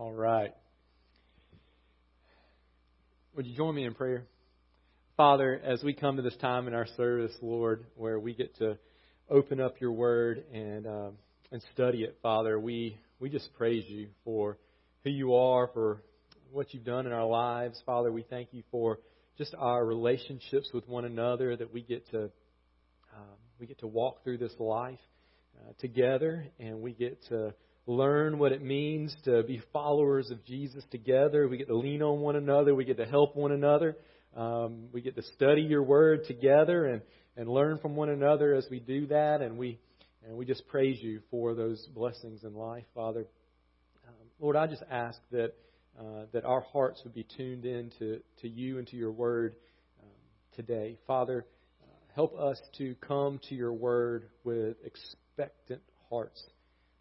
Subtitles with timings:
[0.00, 0.54] All right.
[3.36, 4.24] Would you join me in prayer?
[5.14, 8.78] Father, as we come to this time in our service, Lord, where we get to
[9.28, 11.12] open up your word and um,
[11.52, 14.56] and study it, Father, we we just praise you for
[15.04, 16.00] who you are, for
[16.50, 18.10] what you've done in our lives, Father.
[18.10, 19.00] We thank you for
[19.36, 22.22] just our relationships with one another that we get to
[23.14, 24.98] um, we get to walk through this life
[25.58, 27.52] uh, together, and we get to
[27.90, 31.48] learn what it means to be followers of Jesus together.
[31.48, 32.74] We get to lean on one another.
[32.74, 33.96] We get to help one another.
[34.36, 37.02] Um, we get to study your word together and,
[37.36, 39.42] and learn from one another as we do that.
[39.42, 39.80] And we,
[40.24, 43.26] and we just praise you for those blessings in life, Father.
[44.06, 45.54] Um, Lord, I just ask that,
[45.98, 49.56] uh, that our hearts would be tuned in to, to you and to your word
[50.00, 50.08] um,
[50.54, 50.96] today.
[51.08, 51.44] Father,
[51.82, 56.40] uh, help us to come to your word with expectant hearts.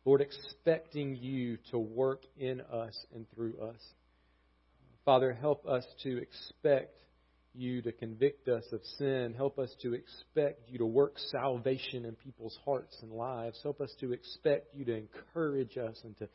[0.06, 3.82] Lord, expecting you to work in us and through us.
[5.06, 6.96] Father, help us to expect
[7.54, 9.34] you to convict us of sin.
[9.36, 13.60] Help us to expect you to work salvation in people's hearts and lives.
[13.64, 16.30] Help us to expect you to encourage us and to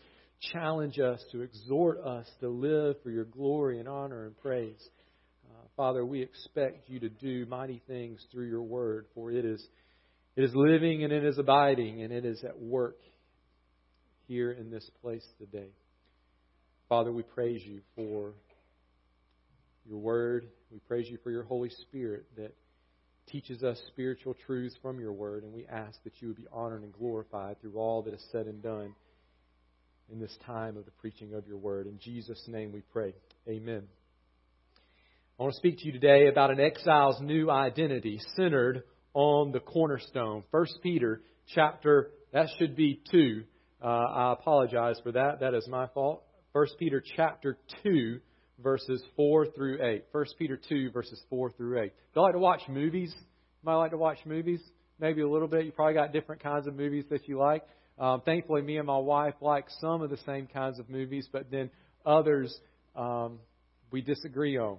[0.53, 4.89] challenge us, to exhort us to live for your glory and honor and praise.
[5.49, 9.65] Uh, Father, we expect you to do mighty things through your word, for it is,
[10.37, 12.99] it is living and it is abiding and it is at work
[14.27, 15.69] here in this place today.
[16.89, 18.35] Father, we praise you for
[19.89, 20.47] your word.
[20.71, 22.55] We praise you for your Holy Spirit that
[23.27, 26.83] teaches us spiritual truths from your word, and we ask that you would be honored
[26.83, 28.95] and glorified through all that is said and done
[30.13, 31.87] in this time of the preaching of your word.
[31.87, 33.15] In Jesus' name we pray.
[33.49, 33.85] Amen.
[35.39, 39.61] I want to speak to you today about an exile's new identity centered on the
[39.61, 40.45] cornerstone.
[40.51, 41.23] First Peter
[41.55, 43.45] chapter, that should be 2.
[43.85, 45.41] Uh, I apologize for that.
[45.41, 46.25] That is my fault.
[46.55, 48.19] First Peter chapter 2
[48.63, 50.05] verses 4 through 8.
[50.11, 51.83] 1 Peter 2, verses 4 through 8.
[51.83, 53.13] Do you like to watch movies?
[53.17, 53.27] You
[53.65, 54.61] might like to watch movies?
[55.01, 55.65] Maybe a little bit.
[55.65, 57.63] You probably got different kinds of movies that you like.
[57.99, 61.51] Um, thankfully, me and my wife like some of the same kinds of movies, but
[61.51, 61.71] then
[62.05, 62.57] others
[62.97, 63.39] um,
[63.91, 64.79] we disagree on.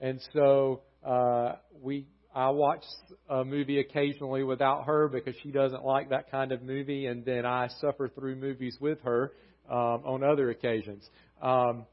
[0.00, 2.06] And so uh, we,
[2.36, 2.84] I watch
[3.30, 7.46] a movie occasionally without her because she doesn't like that kind of movie, and then
[7.46, 9.32] I suffer through movies with her
[9.70, 11.08] um, on other occasions.
[11.40, 11.86] Um,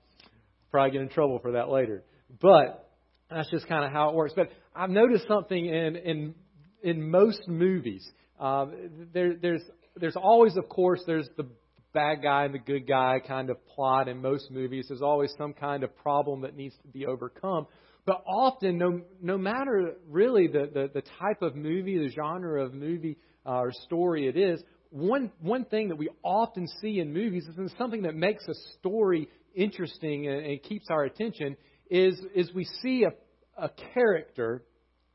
[0.70, 2.04] probably get in trouble for that later.
[2.42, 2.90] But
[3.32, 4.34] that's just kind of how it works.
[4.36, 6.36] But I've noticed something in in
[6.84, 8.06] in most movies.
[8.38, 8.66] Uh,
[9.14, 9.62] there, there's
[9.96, 11.48] there's always, of course, there's the
[11.94, 14.88] bad guy and the good guy kind of plot in most movies.
[14.90, 17.68] There's always some kind of problem that needs to be overcome.
[18.06, 22.74] But often, no no matter really the the, the type of movie, the genre of
[22.74, 27.46] movie uh, or story it is, one one thing that we often see in movies
[27.48, 31.56] is something that makes a story interesting and, and keeps our attention
[31.90, 34.64] is, is we see a, a character,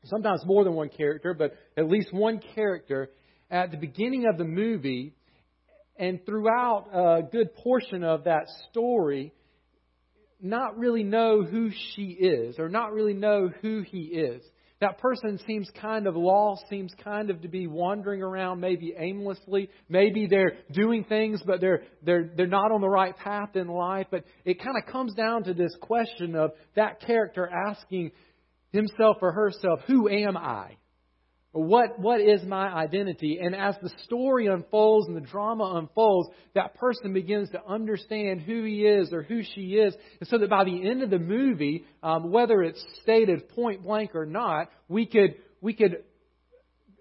[0.05, 3.09] sometimes more than one character, but at least one character
[3.51, 5.13] at the beginning of the movie
[5.97, 9.33] and throughout a good portion of that story
[10.41, 14.41] not really know who she is or not really know who he is
[14.81, 19.69] that person seems kind of lost, seems kind of to be wandering around maybe aimlessly.
[19.89, 24.07] Maybe they're doing things, but they're, they're, they're not on the right path in life.
[24.09, 28.11] But it kind of comes down to this question of that character asking
[28.71, 30.77] himself or herself, Who am I?
[31.51, 33.39] What, what is my identity?
[33.41, 38.63] And as the story unfolds and the drama unfolds, that person begins to understand who
[38.63, 39.95] he is or who she is.
[40.19, 44.13] And so that by the end of the movie, um, whether it's stated point blank
[44.13, 46.03] or not, we could, we could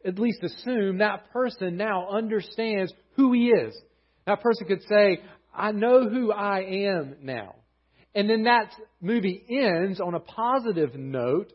[0.04, 3.78] at least assume that person now understands who he is.
[4.26, 5.19] That person could say,
[5.54, 7.56] I know who I am now.
[8.14, 8.72] And then that
[9.03, 11.53] movie ends on a positive note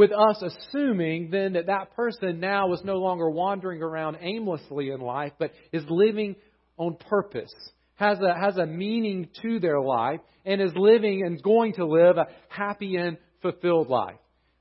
[0.00, 4.98] with us assuming then that that person now is no longer wandering around aimlessly in
[4.98, 6.36] life, but is living
[6.78, 7.52] on purpose,
[7.96, 12.16] has a, has a meaning to their life, and is living and going to live
[12.16, 14.16] a happy and fulfilled life.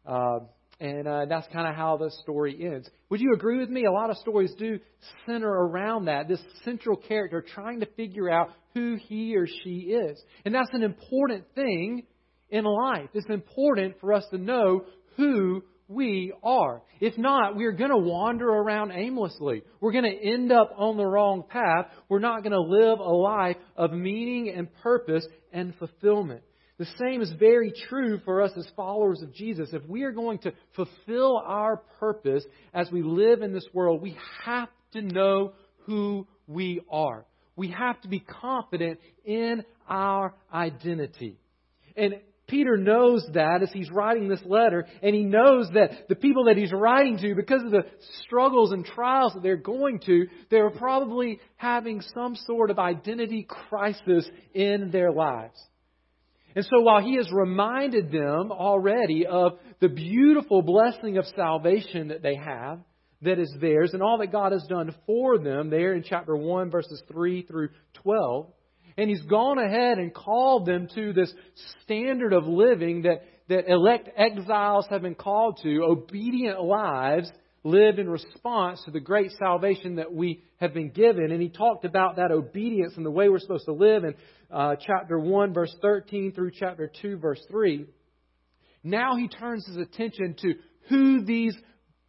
[0.06, 0.40] Uh,
[0.82, 2.90] and uh, that's kind of how the story ends.
[3.10, 3.86] Would you agree with me?
[3.86, 4.78] A lot of stories do
[5.26, 10.22] center around that, this central character trying to figure out who he or she is.
[10.44, 12.04] And that's an important thing
[12.50, 13.10] in life.
[13.14, 14.82] It's important for us to know
[15.18, 16.84] who we are.
[17.02, 19.64] If not, we're going to wander around aimlessly.
[19.82, 21.88] We're going to end up on the wrong path.
[22.10, 26.42] We're not going to live a life of meaning and purpose and fulfillment.
[26.78, 29.70] The same is very true for us as followers of Jesus.
[29.74, 34.16] If we are going to fulfill our purpose as we live in this world, we
[34.46, 35.54] have to know
[35.86, 37.26] who we are.
[37.56, 41.38] We have to be confident in our identity.
[41.98, 46.46] And Peter knows that as he's writing this letter, and he knows that the people
[46.46, 47.86] that he's writing to, because of the
[48.24, 54.28] struggles and trials that they're going to, they're probably having some sort of identity crisis
[54.54, 55.60] in their lives.
[56.56, 62.24] And so while he has reminded them already of the beautiful blessing of salvation that
[62.24, 62.80] they have,
[63.22, 66.72] that is theirs, and all that God has done for them there in chapter 1,
[66.72, 67.70] verses 3 through
[68.02, 68.48] 12,
[69.00, 71.34] and he's gone ahead and called them to this
[71.84, 77.32] standard of living that, that elect exiles have been called to, obedient lives
[77.64, 81.32] lived in response to the great salvation that we have been given.
[81.32, 84.16] And he talked about that obedience and the way we're supposed to live in
[84.52, 87.86] uh, chapter 1, verse 13 through chapter 2, verse 3.
[88.84, 90.56] Now he turns his attention to
[90.90, 91.56] who these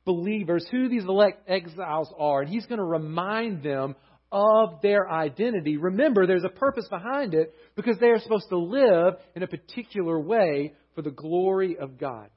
[0.05, 3.95] believers, who these elect exiles are, and he's going to remind them
[4.33, 5.77] of their identity.
[5.77, 10.19] Remember, there's a purpose behind it because they are supposed to live in a particular
[10.21, 12.29] way for the glory of God.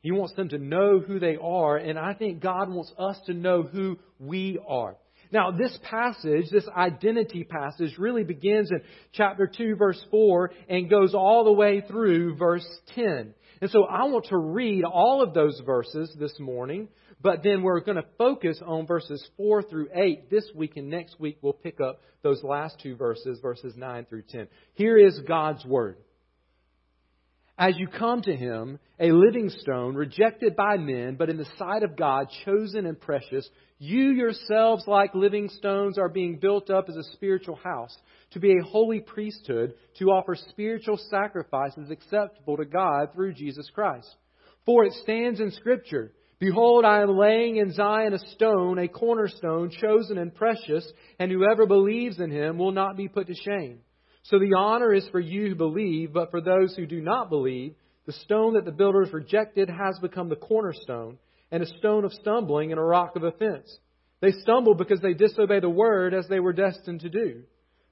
[0.00, 3.34] He wants them to know who they are, and I think God wants us to
[3.34, 4.96] know who we are.
[5.32, 8.82] Now, this passage, this identity passage, really begins in
[9.12, 13.34] chapter 2, verse 4, and goes all the way through verse 10.
[13.60, 16.88] And so I want to read all of those verses this morning
[17.20, 21.18] but then we're going to focus on verses 4 through 8 this week, and next
[21.18, 24.48] week we'll pick up those last two verses, verses 9 through 10.
[24.74, 25.96] Here is God's Word.
[27.58, 31.82] As you come to Him, a living stone, rejected by men, but in the sight
[31.82, 33.48] of God, chosen and precious,
[33.78, 37.96] you yourselves, like living stones, are being built up as a spiritual house,
[38.32, 44.08] to be a holy priesthood, to offer spiritual sacrifices acceptable to God through Jesus Christ.
[44.66, 46.12] For it stands in Scripture.
[46.38, 50.86] Behold, I am laying in Zion a stone, a cornerstone, chosen and precious,
[51.18, 53.78] and whoever believes in him will not be put to shame.
[54.24, 57.74] So the honor is for you who believe, but for those who do not believe,
[58.04, 61.16] the stone that the builders rejected has become the cornerstone,
[61.50, 63.74] and a stone of stumbling and a rock of offense.
[64.20, 67.44] They stumble because they disobey the word as they were destined to do.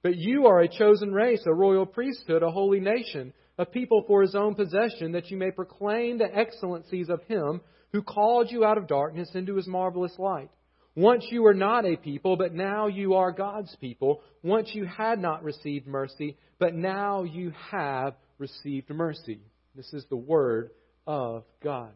[0.03, 4.21] But you are a chosen race, a royal priesthood, a holy nation, a people for
[4.21, 7.63] his own possession, that you may proclaim the excellencies of him
[7.95, 10.51] who called you out of darkness into his marvelous light.
[10.97, 14.21] Once you were not a people, but now you are God's people.
[14.43, 19.39] Once you had not received mercy, but now you have received mercy.
[19.77, 20.71] This is the word
[21.07, 21.93] of God.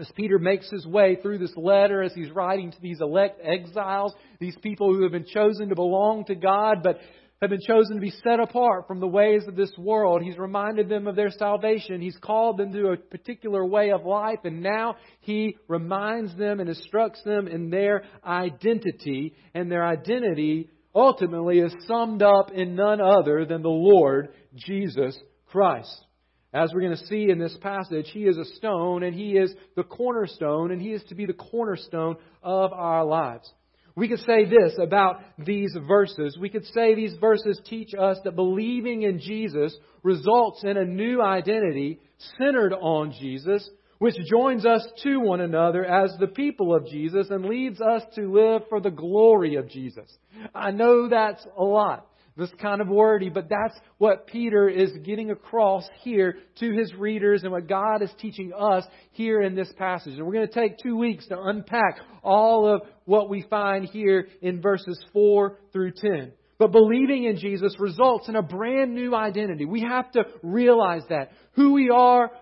[0.00, 4.12] As Peter makes his way through this letter, as he's writing to these elect exiles,
[4.40, 6.98] these people who have been chosen to belong to God, but
[7.44, 10.22] have been chosen to be set apart from the ways of this world.
[10.22, 12.00] He's reminded them of their salvation.
[12.00, 16.68] He's called them to a particular way of life, and now he reminds them and
[16.68, 19.34] instructs them in their identity.
[19.54, 25.94] And their identity ultimately is summed up in none other than the Lord Jesus Christ.
[26.54, 29.52] As we're going to see in this passage, He is a stone and He is
[29.76, 33.52] the cornerstone and He is to be the cornerstone of our lives.
[33.96, 36.36] We could say this about these verses.
[36.38, 41.22] We could say these verses teach us that believing in Jesus results in a new
[41.22, 42.00] identity
[42.38, 43.68] centered on Jesus,
[43.98, 48.32] which joins us to one another as the people of Jesus and leads us to
[48.32, 50.10] live for the glory of Jesus.
[50.52, 52.08] I know that's a lot.
[52.36, 57.44] This kind of wordy, but that's what Peter is getting across here to his readers
[57.44, 60.14] and what God is teaching us here in this passage.
[60.14, 64.26] And we're going to take two weeks to unpack all of what we find here
[64.42, 66.32] in verses 4 through 10.
[66.58, 69.64] But believing in Jesus results in a brand new identity.
[69.64, 71.30] We have to realize that.
[71.52, 72.32] Who we are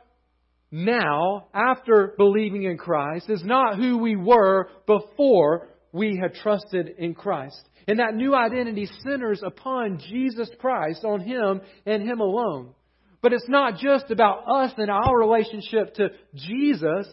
[0.71, 7.15] now, after believing in Christ, is not who we were before we had trusted in
[7.15, 7.61] Christ.
[7.89, 12.75] And that new identity centers upon Jesus Christ, on Him and Him alone.
[13.23, 17.07] But it's not just about us and our relationship to Jesus.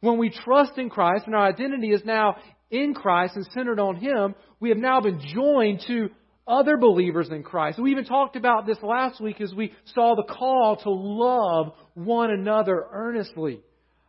[0.00, 2.36] When we trust in Christ and our identity is now
[2.70, 6.10] in Christ and centered on Him, we have now been joined to
[6.46, 7.78] other believers in Christ.
[7.78, 12.30] We even talked about this last week as we saw the call to love one
[12.30, 13.60] another earnestly.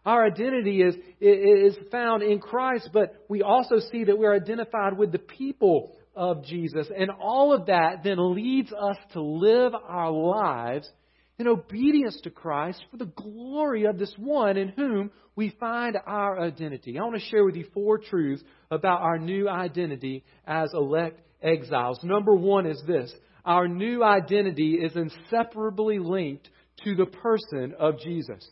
[0.06, 5.12] Our identity is, is found in Christ, but we also see that we're identified with
[5.12, 6.88] the people of Jesus.
[6.96, 10.92] And all of that then leads us to live our lives
[11.40, 16.42] in obedience to Christ for the glory of this one in whom we find our
[16.42, 16.98] identity.
[16.98, 22.00] I want to share with you four truths about our new identity as elect exiles.
[22.04, 23.14] Number one is this
[23.46, 26.50] our new identity is inseparably linked
[26.84, 28.46] to the person of Jesus.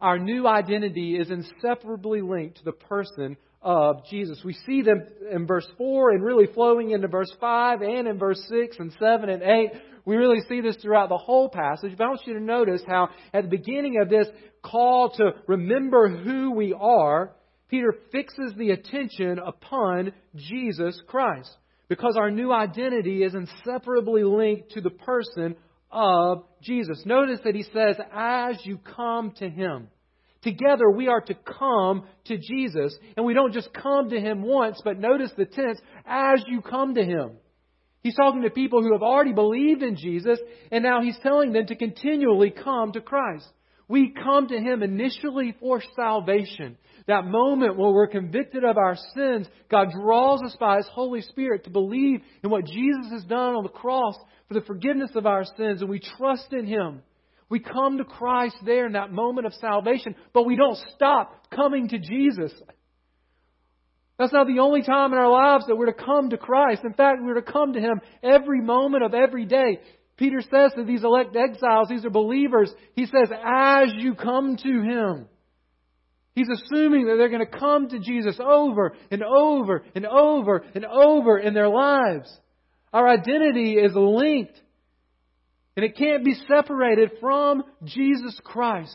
[0.00, 4.40] Our new identity is inseparably linked to the person of Jesus.
[4.44, 8.40] We see them in verse 4 and really flowing into verse 5 and in verse
[8.48, 9.70] 6 and 7 and 8
[10.04, 13.08] We really see this throughout the whole passage, but I want you to notice how
[13.34, 14.28] at the beginning of this
[14.62, 17.32] call to remember who we are,
[17.68, 21.50] Peter fixes the attention upon Jesus Christ
[21.88, 25.56] because our new identity is inseparably linked to the person
[25.90, 27.02] of Jesus.
[27.04, 29.88] Notice that he says, as you come to him.
[30.48, 32.96] Together we are to come to Jesus.
[33.18, 36.94] And we don't just come to him once, but notice the tense, as you come
[36.94, 37.32] to him.
[38.02, 40.38] He's talking to people who have already believed in Jesus,
[40.72, 43.46] and now he's telling them to continually come to Christ.
[43.88, 46.78] We come to him initially for salvation.
[47.08, 51.64] That moment where we're convicted of our sins, God draws us by His Holy Spirit
[51.64, 54.14] to believe in what Jesus has done on the cross
[54.46, 57.02] for the forgiveness of our sins, and we trust in Him.
[57.48, 61.88] We come to Christ there in that moment of salvation, but we don't stop coming
[61.88, 62.52] to Jesus.
[64.18, 66.82] That's not the only time in our lives that we're to come to Christ.
[66.84, 69.80] In fact, we're to come to Him every moment of every day.
[70.16, 74.82] Peter says to these elect exiles, these are believers, he says, as you come to
[74.82, 75.26] Him.
[76.34, 80.84] He's assuming that they're going to come to Jesus over and over and over and
[80.84, 82.28] over in their lives.
[82.92, 84.60] Our identity is linked
[85.78, 88.92] and it can't be separated from Jesus Christ.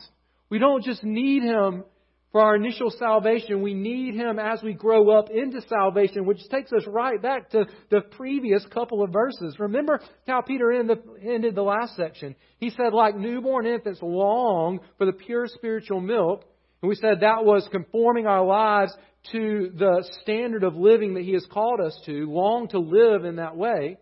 [0.50, 1.82] We don't just need Him
[2.30, 3.62] for our initial salvation.
[3.62, 7.64] We need Him as we grow up into salvation, which takes us right back to
[7.90, 9.58] the previous couple of verses.
[9.58, 9.98] Remember
[10.28, 12.36] how Peter ended the last section.
[12.58, 16.44] He said, like newborn infants long for the pure spiritual milk.
[16.82, 18.92] And we said that was conforming our lives
[19.32, 23.36] to the standard of living that He has called us to, long to live in
[23.36, 23.96] that way,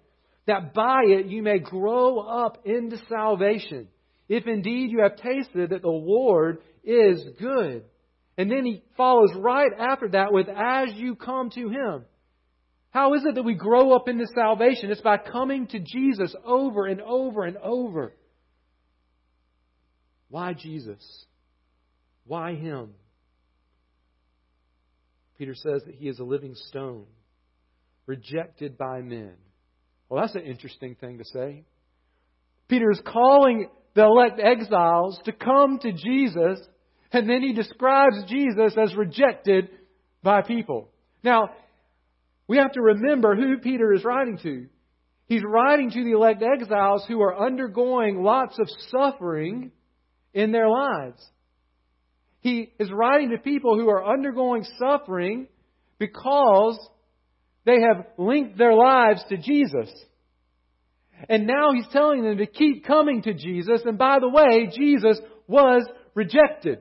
[0.46, 3.88] that by it you may grow up into salvation,
[4.28, 7.84] if indeed you have tasted that the Lord is good.
[8.36, 12.04] And then He follows right after that with, as you come to Him.
[12.90, 14.90] How is it that we grow up into salvation?
[14.90, 18.12] It's by coming to Jesus over and over and over.
[20.28, 21.26] Why Jesus?
[22.26, 22.90] Why him?
[25.38, 27.06] Peter says that he is a living stone,
[28.06, 29.34] rejected by men.
[30.12, 31.64] Well, that's an interesting thing to say.
[32.68, 36.60] Peter is calling the elect exiles to come to Jesus,
[37.12, 39.70] and then he describes Jesus as rejected
[40.22, 40.90] by people.
[41.24, 41.48] Now,
[42.46, 44.66] we have to remember who Peter is writing to.
[45.28, 49.72] He's writing to the elect exiles who are undergoing lots of suffering
[50.34, 51.26] in their lives.
[52.40, 55.48] He is writing to people who are undergoing suffering
[55.98, 56.78] because
[57.64, 59.90] they have linked their lives to Jesus.
[61.28, 63.82] And now he's telling them to keep coming to Jesus.
[63.84, 66.80] And by the way, Jesus was rejected.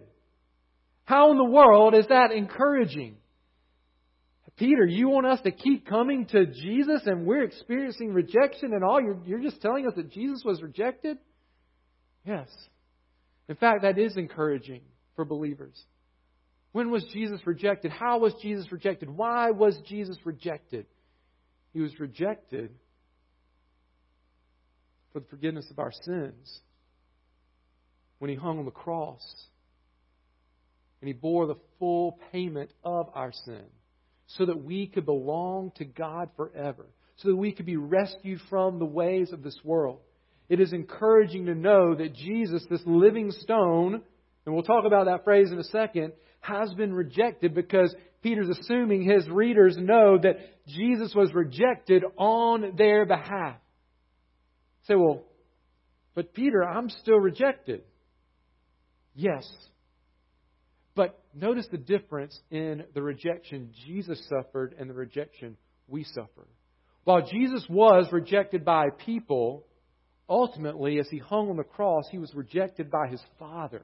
[1.04, 3.18] How in the world is that encouraging?
[4.58, 9.02] Peter, you want us to keep coming to Jesus and we're experiencing rejection and all?
[9.02, 11.18] You're, you're just telling us that Jesus was rejected?
[12.26, 12.48] Yes.
[13.50, 14.82] In fact, that is encouraging
[15.16, 15.84] for believers.
[16.72, 17.92] When was Jesus rejected?
[17.92, 19.10] How was Jesus rejected?
[19.10, 20.86] Why was Jesus rejected?
[21.74, 22.72] He was rejected
[25.12, 26.62] for the forgiveness of our sins
[28.20, 29.22] when he hung on the cross
[31.02, 33.66] and he bore the full payment of our sin
[34.28, 36.86] so that we could belong to God forever,
[37.18, 40.00] so that we could be rescued from the ways of this world.
[40.48, 44.02] It is encouraging to know that Jesus, this living stone,
[44.46, 47.94] and we'll talk about that phrase in a second, has been rejected because
[48.24, 53.58] Peter's assuming his readers know that Jesus was rejected on their behalf.
[54.88, 55.24] Say, well,
[56.16, 57.84] but Peter, I'm still rejected.
[59.16, 59.48] Yes.
[60.96, 65.58] But notice the difference in the rejection Jesus suffered and the rejection
[65.88, 66.48] we suffer.
[67.04, 69.66] While Jesus was rejected by people,
[70.30, 73.84] ultimately, as he hung on the cross, he was rejected by his Father.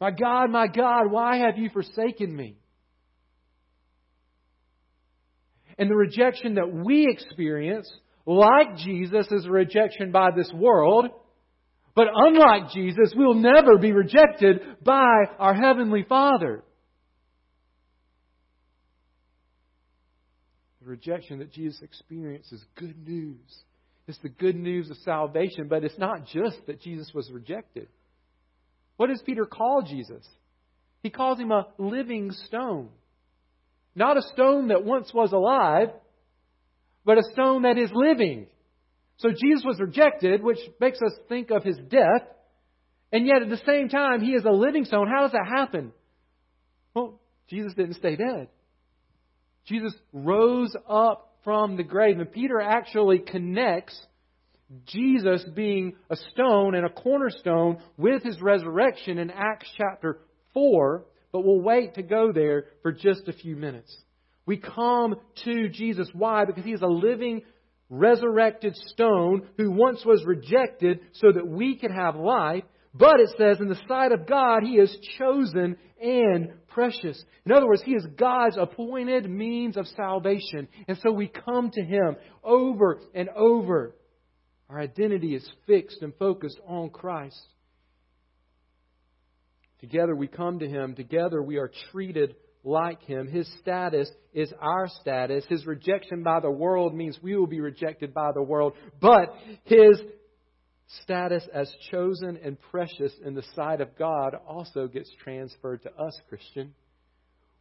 [0.00, 2.56] My God, my God, why have you forsaken me?
[5.76, 7.90] And the rejection that we experience,
[8.26, 11.06] like Jesus, is a rejection by this world.
[11.94, 16.62] But unlike Jesus, we'll never be rejected by our Heavenly Father.
[20.80, 23.40] The rejection that Jesus experienced is good news.
[24.06, 27.88] It's the good news of salvation, but it's not just that Jesus was rejected.
[28.98, 30.26] What does Peter call Jesus?
[31.02, 32.88] He calls him a living stone.
[33.94, 35.90] Not a stone that once was alive,
[37.04, 38.48] but a stone that is living.
[39.18, 42.26] So Jesus was rejected, which makes us think of his death,
[43.12, 45.08] and yet at the same time, he is a living stone.
[45.08, 45.92] How does that happen?
[46.92, 48.48] Well, Jesus didn't stay dead.
[49.66, 53.96] Jesus rose up from the grave, and Peter actually connects
[54.84, 60.20] Jesus being a stone and a cornerstone with his resurrection in Acts chapter
[60.52, 63.94] 4, but we'll wait to go there for just a few minutes.
[64.44, 66.08] We come to Jesus.
[66.12, 66.44] Why?
[66.44, 67.42] Because he is a living,
[67.90, 72.64] resurrected stone who once was rejected so that we could have life.
[72.94, 77.22] But it says, in the sight of God, he is chosen and precious.
[77.44, 80.68] In other words, he is God's appointed means of salvation.
[80.86, 83.94] And so we come to him over and over.
[84.70, 87.40] Our identity is fixed and focused on Christ.
[89.80, 90.94] Together we come to him.
[90.94, 92.34] Together we are treated
[92.64, 93.28] like him.
[93.28, 95.44] His status is our status.
[95.48, 98.74] His rejection by the world means we will be rejected by the world.
[99.00, 99.34] But
[99.64, 99.98] his
[101.02, 106.18] status as chosen and precious in the sight of God also gets transferred to us,
[106.28, 106.74] Christian.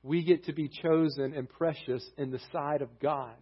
[0.04, 3.36] We get to be chosen and precious in the sight of God.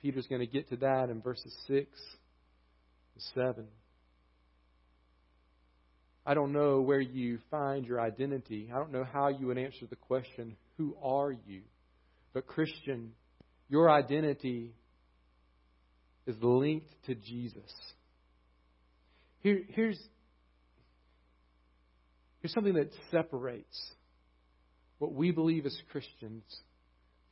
[0.00, 2.21] Peter's going to get to that in verses 6 and
[3.34, 3.66] 7.
[6.24, 8.70] I don't know where you find your identity.
[8.72, 11.62] I don't know how you would answer the question, Who are you?
[12.32, 13.12] But, Christian,
[13.68, 14.72] your identity
[16.26, 17.70] is linked to Jesus.
[19.40, 19.98] Here, here's,
[22.40, 23.90] here's something that separates
[24.98, 26.44] what we believe as Christians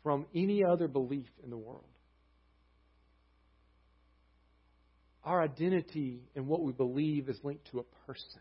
[0.03, 1.85] from any other belief in the world.
[5.31, 8.41] Our identity and what we believe is linked to a person.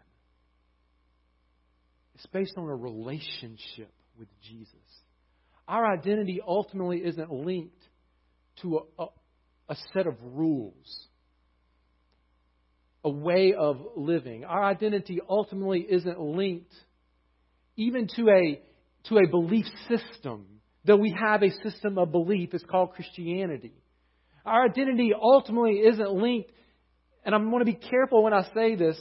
[2.16, 4.74] It's based on a relationship with Jesus.
[5.68, 7.78] Our identity ultimately isn't linked
[8.64, 9.08] to a, a,
[9.70, 11.08] a set of rules,
[13.04, 14.44] a way of living.
[14.44, 16.74] Our identity ultimately isn't linked
[17.78, 18.62] even to a,
[19.10, 20.48] to a belief system.
[20.86, 23.76] Though we have a system of belief, it's called Christianity.
[24.44, 26.52] Our identity ultimately isn't linked,
[27.30, 29.00] and I'm going to be careful when I say this,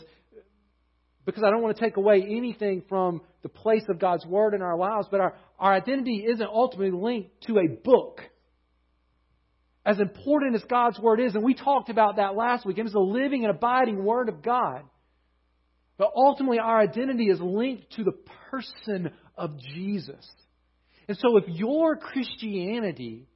[1.24, 4.60] because I don't want to take away anything from the place of God's Word in
[4.60, 8.20] our lives, but our, our identity isn't ultimately linked to a book.
[9.86, 12.92] As important as God's Word is, and we talked about that last week, it is
[12.92, 14.82] a living and abiding Word of God.
[15.96, 18.12] But ultimately, our identity is linked to the
[18.50, 20.26] person of Jesus.
[21.08, 23.26] And so, if your Christianity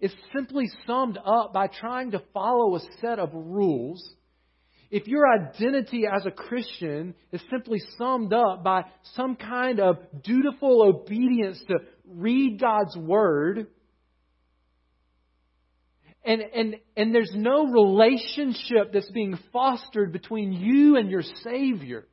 [0.00, 4.02] is simply summed up by trying to follow a set of rules,
[4.92, 8.82] if your identity as a Christian is simply summed up by
[9.14, 13.68] some kind of dutiful obedience to read God's Word,
[16.22, 22.06] and, and, and there's no relationship that's being fostered between you and your Savior,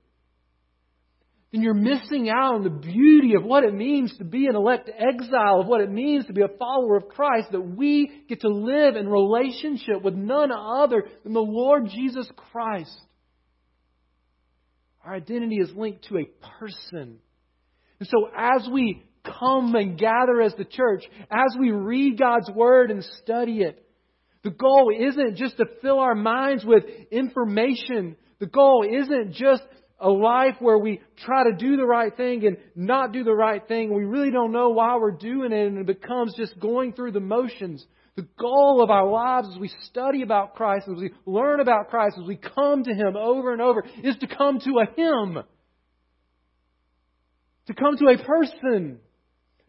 [1.51, 4.89] then you're missing out on the beauty of what it means to be an elect
[4.89, 8.49] exile, of what it means to be a follower of Christ, that we get to
[8.49, 12.95] live in relationship with none other than the Lord Jesus Christ.
[15.03, 17.17] Our identity is linked to a person.
[17.99, 22.91] And so as we come and gather as the church, as we read God's Word
[22.91, 23.83] and study it,
[24.43, 28.15] the goal isn't just to fill our minds with information.
[28.39, 29.63] The goal isn't just
[29.99, 33.67] a life where we try to do the right thing and not do the right
[33.67, 33.93] thing.
[33.93, 37.19] We really don't know why we're doing it, and it becomes just going through the
[37.19, 37.85] motions.
[38.15, 42.17] The goal of our lives as we study about Christ, as we learn about Christ,
[42.21, 45.39] as we come to Him over and over, is to come to a Him.
[47.67, 48.99] To come to a person.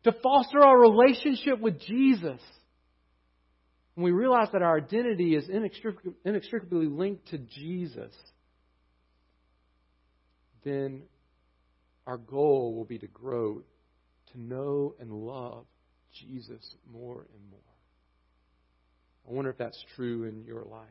[0.05, 2.41] To foster our relationship with Jesus.
[3.97, 8.15] And we realize that our identity is inextricably linked to Jesus
[10.65, 11.03] then
[12.07, 13.63] our goal will be to grow
[14.33, 15.67] to know and love
[16.13, 17.61] Jesus more and more.
[19.29, 20.89] I wonder if that's true in your life.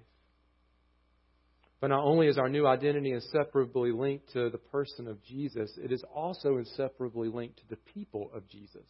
[1.82, 5.92] But not only is our new identity inseparably linked to the person of Jesus, it
[5.92, 8.86] is also inseparably linked to the people of Jesus.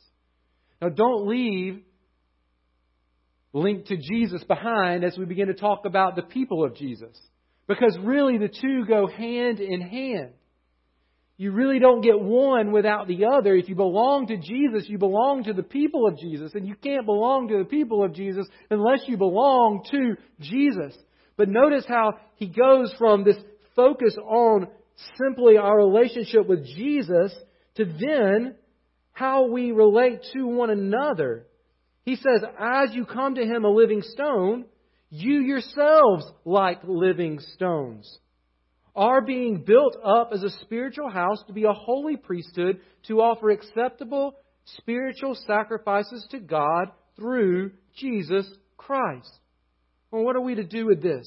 [0.82, 1.84] Now, don't leave
[3.54, 7.18] linked to Jesus behind as we begin to talk about the people of Jesus.
[7.68, 10.34] Because really the two go hand in hand.
[11.40, 13.56] You really don't get one without the other.
[13.56, 16.52] If you belong to Jesus, you belong to the people of Jesus.
[16.54, 20.94] And you can't belong to the people of Jesus unless you belong to Jesus.
[21.38, 23.38] But notice how he goes from this
[23.74, 24.68] focus on
[25.18, 27.34] simply our relationship with Jesus
[27.76, 28.56] to then
[29.14, 31.46] how we relate to one another.
[32.04, 34.66] He says, as you come to him a living stone,
[35.10, 38.20] you yourselves like living stones
[39.00, 43.50] are being built up as a spiritual house to be a holy priesthood to offer
[43.50, 44.36] acceptable
[44.66, 49.32] spiritual sacrifices to God through Jesus Christ.
[50.12, 51.26] Well, what are we to do with this?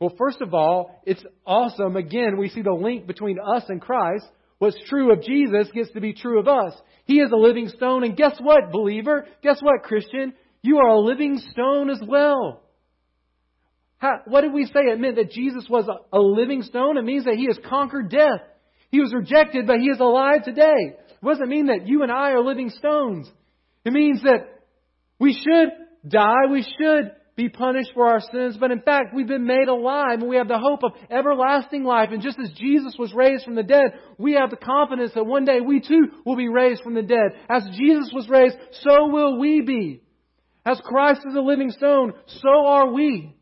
[0.00, 1.96] Well, first of all, it's awesome.
[1.96, 4.26] Again, we see the link between us and Christ.
[4.58, 6.72] What's true of Jesus gets to be true of us.
[7.04, 9.24] He is a living stone, and guess what, believer?
[9.42, 10.34] Guess what, Christian?
[10.62, 12.64] You are a living stone as well.
[13.98, 14.80] How, what did we say?
[14.80, 16.96] It meant that Jesus was a, a living stone.
[16.96, 18.40] It means that He has conquered death.
[18.90, 20.96] He was rejected, but He is alive today.
[21.20, 23.30] It doesn't mean that you and I are living stones.
[23.84, 24.46] It means that
[25.18, 25.70] we should
[26.08, 26.46] die.
[26.50, 30.28] We should be punished for our sins, but in fact, we've been made alive and
[30.28, 32.08] we have the hope of everlasting life.
[32.10, 35.44] And just as Jesus was raised from the dead, we have the confidence that one
[35.44, 37.38] day we too will be raised from the dead.
[37.48, 40.02] As Jesus was raised, so will we be.
[40.66, 43.36] As Christ is a living stone, so are we.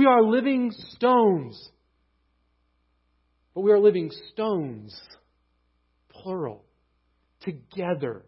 [0.00, 1.62] We are living stones.
[3.54, 4.98] But we are living stones,
[6.08, 6.64] plural,
[7.42, 8.24] together.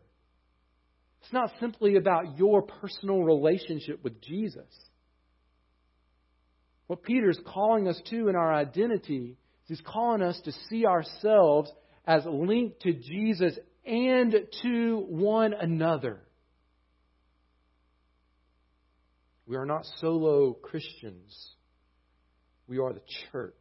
[1.23, 4.69] It's not simply about your personal relationship with Jesus.
[6.89, 10.85] What Peter is calling us to in our identity is he's calling us to see
[10.85, 11.73] ourselves
[12.07, 16.21] as linked to Jesus and to one another.
[19.47, 21.55] We are not solo Christians.
[22.73, 23.53] We are the church.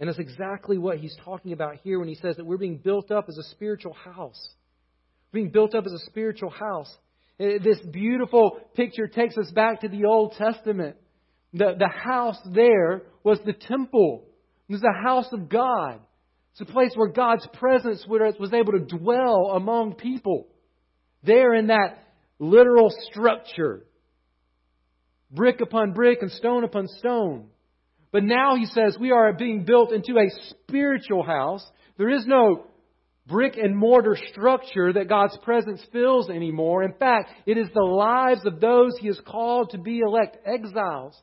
[0.00, 3.12] And that's exactly what he's talking about here when he says that we're being built
[3.12, 4.48] up as a spiritual house.
[5.32, 6.92] We're being built up as a spiritual house.
[7.38, 10.96] This beautiful picture takes us back to the Old Testament
[11.52, 14.24] the, the house there was the temple.
[14.68, 16.00] It was the house of God.
[16.52, 20.48] It's a place where God's presence was able to dwell among people.
[21.22, 22.02] There in that
[22.40, 23.84] literal structure.
[25.30, 27.46] Brick upon brick and stone upon stone.
[28.12, 31.66] But now he says we are being built into a spiritual house.
[31.96, 32.66] There is no
[33.26, 36.82] brick and mortar structure that God's presence fills anymore.
[36.82, 41.20] In fact, it is the lives of those he has called to be elect exiles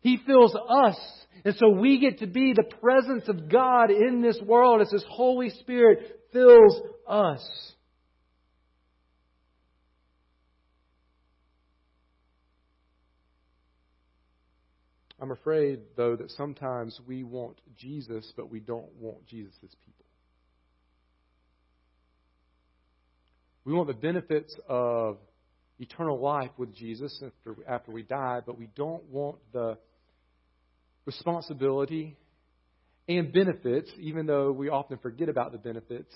[0.00, 0.98] he fills us.
[1.44, 5.04] And so we get to be the presence of God in this world as His
[5.08, 7.72] Holy Spirit fills us.
[15.20, 20.06] I'm afraid, though, that sometimes we want Jesus, but we don't want Jesus' people.
[23.64, 25.18] We want the benefits of
[25.78, 29.76] eternal life with Jesus after, after we die, but we don't want the
[31.04, 32.16] responsibility
[33.06, 36.14] and benefits, even though we often forget about the benefits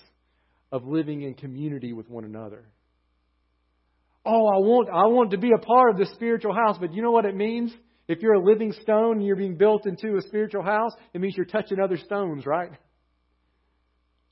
[0.73, 2.65] of living in community with one another.
[4.25, 7.03] Oh, I want, I want to be a part of the spiritual house, but you
[7.03, 7.73] know what it means?
[8.07, 11.37] If you're a living stone and you're being built into a spiritual house, it means
[11.37, 12.71] you're touching other stones, right?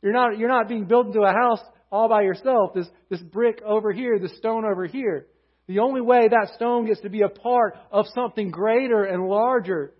[0.03, 3.61] You're not, you're not being built into a house all by yourself, this, this brick
[3.65, 5.27] over here, this stone over here.
[5.69, 9.93] The only way that stone gets to be a part of something greater and larger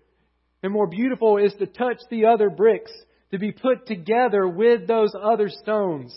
[0.63, 2.91] and more beautiful is to touch the other bricks,
[3.31, 6.13] to be put together with those other stones.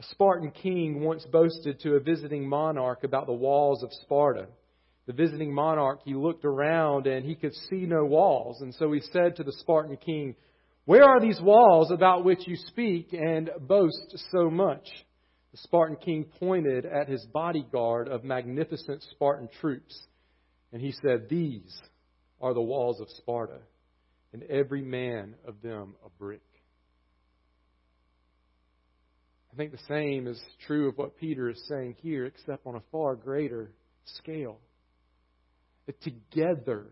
[0.00, 4.48] A Spartan king once boasted to a visiting monarch about the walls of Sparta.
[5.08, 8.60] The visiting monarch, he looked around and he could see no walls.
[8.60, 10.36] And so he said to the Spartan king,
[10.84, 14.86] Where are these walls about which you speak and boast so much?
[15.52, 19.98] The Spartan king pointed at his bodyguard of magnificent Spartan troops,
[20.74, 21.80] and he said, These
[22.38, 23.60] are the walls of Sparta,
[24.34, 26.42] and every man of them a brick.
[29.50, 32.82] I think the same is true of what Peter is saying here, except on a
[32.92, 33.72] far greater
[34.04, 34.58] scale.
[35.88, 36.84] That together,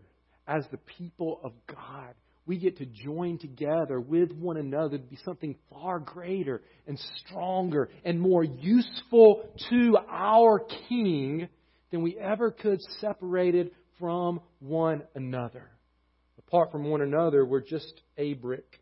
[0.47, 2.15] as the people of God,
[2.47, 7.89] we get to join together with one another to be something far greater and stronger
[8.03, 11.47] and more useful to our King
[11.91, 15.69] than we ever could separated from one another.
[16.39, 18.79] Apart from one another, we're just a brick,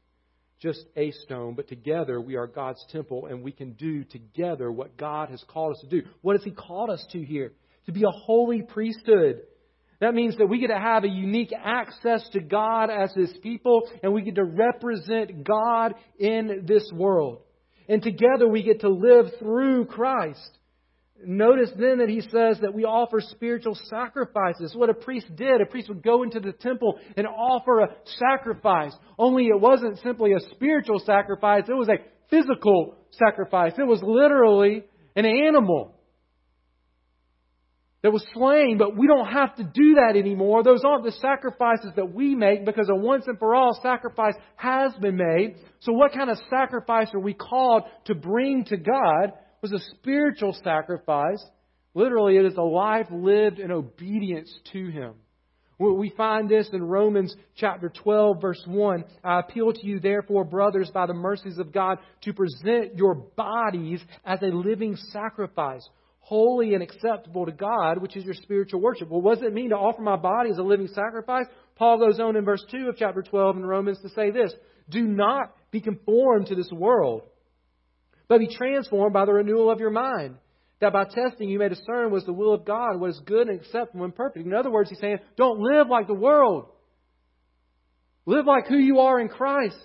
[0.61, 4.95] just a stone, but together we are God's temple and we can do together what
[4.95, 6.07] God has called us to do.
[6.21, 7.51] What has He called us to here?
[7.87, 9.41] To be a holy priesthood.
[10.05, 13.89] That means that we get to have a unique access to God as His people
[14.03, 17.39] and we get to represent God in this world.
[17.89, 20.59] And together we get to live through Christ.
[21.25, 24.75] Notice then that he says that we offer spiritual sacrifices.
[24.75, 28.93] What a priest did, a priest would go into the temple and offer a sacrifice.
[29.17, 31.97] Only it wasn't simply a spiritual sacrifice, it was a
[32.29, 33.73] physical sacrifice.
[33.79, 34.83] It was literally
[35.15, 35.94] an animal
[38.05, 40.63] that was slain, but we don't have to do that anymore.
[40.63, 44.93] Those aren't the sacrifices that we make because a once and for all sacrifice has
[45.01, 45.55] been made.
[45.79, 49.33] So what kind of sacrifice are we called to bring to God?
[49.71, 51.43] was a spiritual sacrifice.
[51.95, 55.13] Literally, it is a life lived in obedience to Him.
[55.79, 59.03] We find this in Romans chapter 12, verse 1.
[59.23, 64.01] I appeal to you, therefore, brothers, by the mercies of God, to present your bodies
[64.23, 65.89] as a living sacrifice,
[66.25, 69.09] holy and acceptable to God, which is your spiritual worship.
[69.09, 71.45] Well, what does it mean to offer my body as a living sacrifice?
[71.75, 74.51] Paul goes on in verse 2 of chapter 12 in Romans to say this
[74.89, 77.21] Do not be conformed to this world,
[78.27, 80.37] but be transformed by the renewal of your mind
[80.81, 83.47] that by testing you may discern what is the will of God, what is good
[83.47, 84.45] and acceptable and perfect.
[84.45, 86.65] In other words, he's saying, don't live like the world.
[88.25, 89.77] Live like who you are in Christ.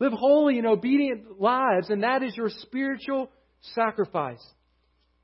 [0.00, 3.30] Live holy and obedient lives, and that is your spiritual
[3.74, 4.42] sacrifice.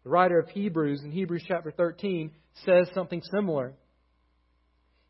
[0.05, 2.31] The writer of Hebrews in Hebrews chapter 13
[2.65, 3.75] says something similar.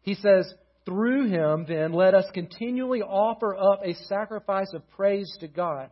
[0.03, 0.53] He says,
[0.85, 5.91] Through him, then, let us continually offer up a sacrifice of praise to God.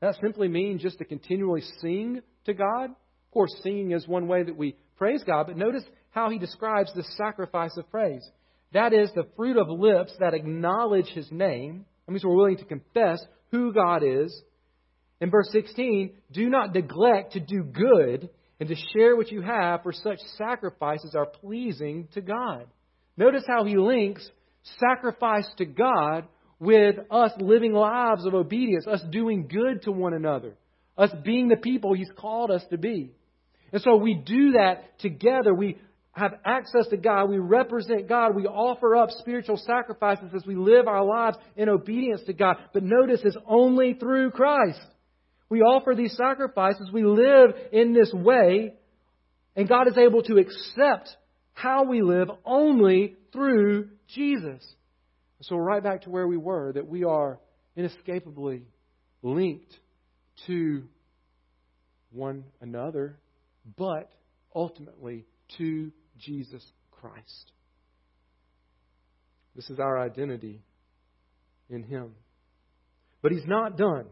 [0.00, 2.90] That simply means just to continually sing to God.
[2.90, 6.92] Of course, singing is one way that we praise God, but notice how he describes
[6.94, 8.26] the sacrifice of praise.
[8.72, 11.84] That is the fruit of lips that acknowledge his name.
[12.06, 14.42] That means we're willing to confess who God is.
[15.20, 18.30] In verse 16, do not neglect to do good
[18.60, 22.66] and to share what you have, for such sacrifices are pleasing to God.
[23.16, 24.28] Notice how he links
[24.78, 26.26] sacrifice to God
[26.58, 30.54] with us living lives of obedience, us doing good to one another,
[30.96, 33.12] us being the people he's called us to be.
[33.72, 35.54] And so we do that together.
[35.54, 35.78] We
[36.12, 37.28] have access to God.
[37.28, 38.34] We represent God.
[38.34, 42.56] We offer up spiritual sacrifices as we live our lives in obedience to God.
[42.72, 44.80] But notice it's only through Christ.
[45.48, 46.90] We offer these sacrifices.
[46.92, 48.74] We live in this way.
[49.56, 51.08] And God is able to accept
[51.52, 54.64] how we live only through Jesus.
[55.42, 57.40] So we're right back to where we were, that we are
[57.76, 58.62] inescapably
[59.22, 59.72] linked
[60.46, 60.84] to
[62.12, 63.18] one another
[63.76, 64.10] but
[64.54, 65.24] ultimately
[65.58, 67.52] to Jesus Christ.
[69.54, 70.60] This is our identity
[71.68, 72.12] in Him.
[73.22, 74.06] But He's not done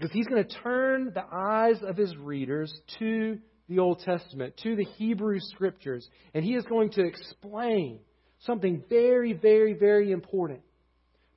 [0.00, 4.74] because He's going to turn the eyes of His readers to the Old Testament, to
[4.74, 8.00] the Hebrew Scriptures, and He is going to explain
[8.40, 10.60] something very, very, very important.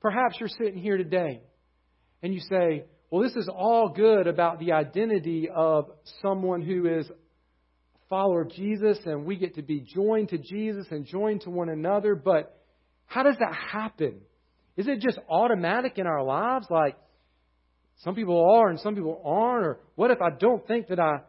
[0.00, 1.42] Perhaps you're sitting here today
[2.22, 5.90] and you say, well, this is all good about the identity of
[6.22, 7.06] someone who is
[8.08, 11.68] follower of Jesus and we get to be joined to Jesus and joined to one
[11.68, 12.58] another, but
[13.04, 14.20] how does that happen?
[14.76, 16.66] Is it just automatic in our lives?
[16.70, 16.96] Like
[18.02, 19.66] some people are and some people aren't?
[19.66, 21.20] Or what if I don't think that I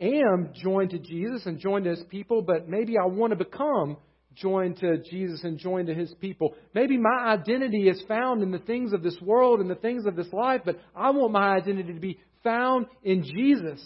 [0.00, 3.96] am joined to Jesus and joined to his people, but maybe I want to become
[4.34, 6.54] joined to Jesus and joined to his people.
[6.74, 10.16] Maybe my identity is found in the things of this world and the things of
[10.16, 13.84] this life, but I want my identity to be found in Jesus.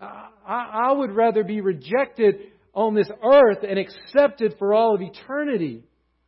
[0.00, 2.36] I, I would rather be rejected
[2.74, 5.84] on this earth and accepted for all of eternity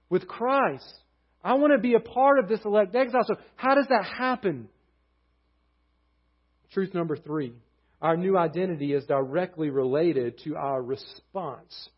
[0.08, 1.02] with Christ.
[1.42, 3.24] I want to be a part of this elect exile.
[3.26, 4.68] So, how does that happen?
[6.76, 7.54] Truth number three
[8.02, 11.88] our new identity is directly related to our response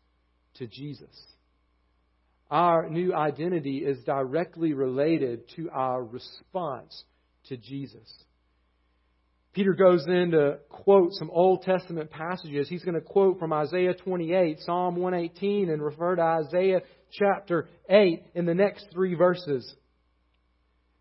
[0.53, 1.13] to Jesus.
[2.49, 7.03] Our new identity is directly related to our response
[7.49, 8.09] to Jesus.
[9.51, 12.69] Peter goes in to quote some Old Testament passages.
[12.69, 18.23] He's going to quote from Isaiah 28, Psalm 118, and refer to Isaiah chapter 8
[18.33, 19.75] in the next three verses.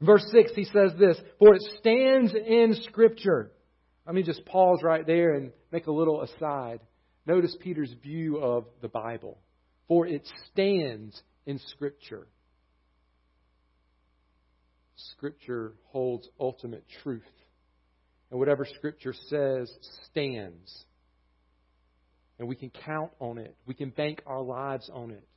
[0.00, 3.52] Verse 6, he says this For it stands in Scripture.
[4.08, 6.80] Let me just pause right there and make a little aside.
[7.26, 9.36] Notice Peter's view of the Bible.
[9.86, 12.26] For it stands in Scripture.
[15.12, 17.20] Scripture holds ultimate truth.
[18.30, 19.70] And whatever Scripture says
[20.06, 20.86] stands.
[22.38, 23.56] And we can count on it.
[23.66, 25.28] We can bank our lives on it.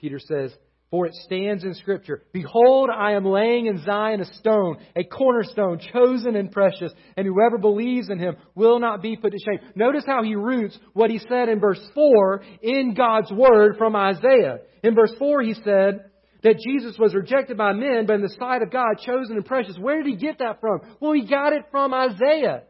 [0.00, 0.52] Peter says,
[0.94, 5.80] For it stands in Scripture Behold, I am laying in Zion a stone, a cornerstone,
[5.92, 9.58] chosen and precious, and whoever believes in him will not be put to shame.
[9.74, 14.58] Notice how he roots what he said in verse 4 in God's Word from Isaiah.
[14.84, 16.10] In verse 4, he said,
[16.44, 19.76] that Jesus was rejected by men, but in the sight of God, chosen and precious.
[19.76, 20.78] Where did he get that from?
[21.00, 22.62] Well, he got it from Isaiah.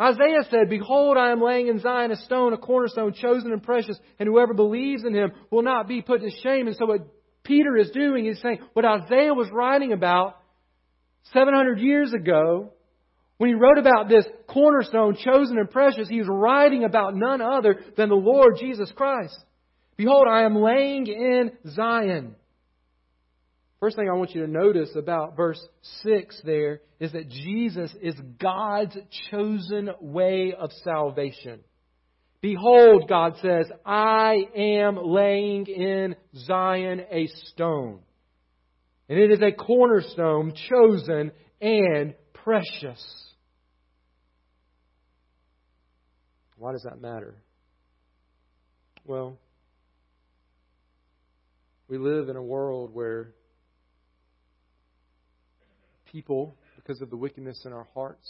[0.00, 3.98] Isaiah said, Behold, I am laying in Zion a stone, a cornerstone, chosen and precious,
[4.18, 6.66] and whoever believes in him will not be put to shame.
[6.66, 7.15] And so what
[7.46, 10.36] Peter is doing is saying what Isaiah was writing about
[11.32, 12.72] 700 years ago,
[13.38, 17.80] when he wrote about this cornerstone, chosen and precious, he was writing about none other
[17.96, 19.36] than the Lord Jesus Christ.
[19.96, 22.34] Behold, I am laying in Zion.
[23.80, 25.60] First thing I want you to notice about verse
[26.02, 28.96] 6 there is that Jesus is God's
[29.30, 31.60] chosen way of salvation.
[32.40, 38.00] Behold, God says, I am laying in Zion a stone.
[39.08, 43.02] And it is a cornerstone chosen and precious.
[46.58, 47.34] Why does that matter?
[49.04, 49.38] Well,
[51.88, 53.32] we live in a world where
[56.06, 58.28] people, because of the wickedness in our hearts,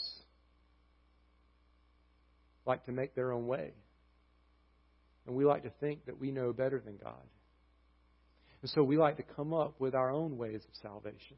[2.66, 3.72] like to make their own way.
[5.26, 7.14] And we like to think that we know better than God.
[8.62, 11.36] And so we like to come up with our own ways of salvation.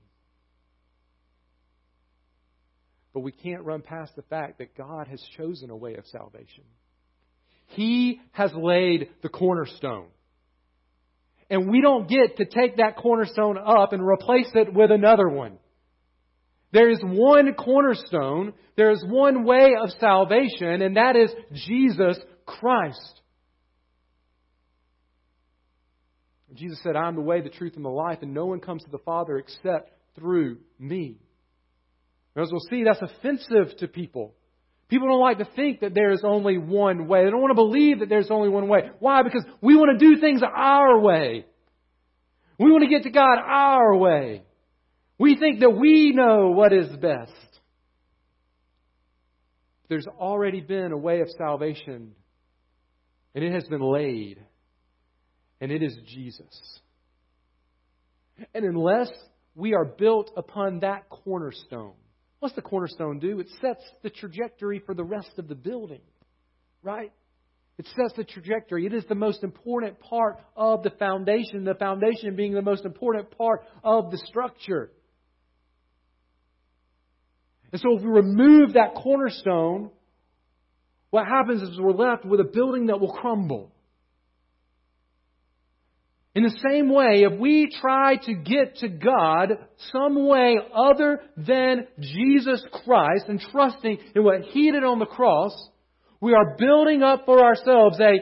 [3.14, 6.64] But we can't run past the fact that God has chosen a way of salvation.
[7.68, 10.06] He has laid the cornerstone.
[11.50, 15.58] And we don't get to take that cornerstone up and replace it with another one.
[16.72, 21.30] There is one cornerstone, there is one way of salvation, and that is
[21.66, 23.20] Jesus Christ.
[26.54, 28.82] Jesus said, I am the way, the truth, and the life, and no one comes
[28.84, 31.18] to the Father except through me.
[32.34, 34.34] And as we'll see, that's offensive to people.
[34.88, 37.24] People don't like to think that there is only one way.
[37.24, 38.90] They don't want to believe that there's only one way.
[39.00, 39.22] Why?
[39.22, 41.44] Because we want to do things our way.
[42.58, 44.42] We want to get to God our way.
[45.18, 47.32] We think that we know what is best.
[49.88, 52.12] There's already been a way of salvation,
[53.34, 54.38] and it has been laid
[55.60, 56.80] and it is Jesus.
[58.54, 59.10] And unless
[59.54, 61.94] we are built upon that cornerstone,
[62.38, 63.40] what's the cornerstone do?
[63.40, 66.02] It sets the trajectory for the rest of the building,
[66.82, 67.12] right?
[67.78, 68.86] It sets the trajectory.
[68.86, 73.36] It is the most important part of the foundation, the foundation being the most important
[73.36, 74.90] part of the structure.
[77.70, 79.90] And so if we remove that cornerstone,
[81.10, 83.72] what happens is we're left with a building that will crumble.
[86.34, 89.58] In the same way, if we try to get to God
[89.92, 95.52] some way other than Jesus Christ and trusting in what He did on the cross,
[96.20, 98.20] we are building up for ourselves a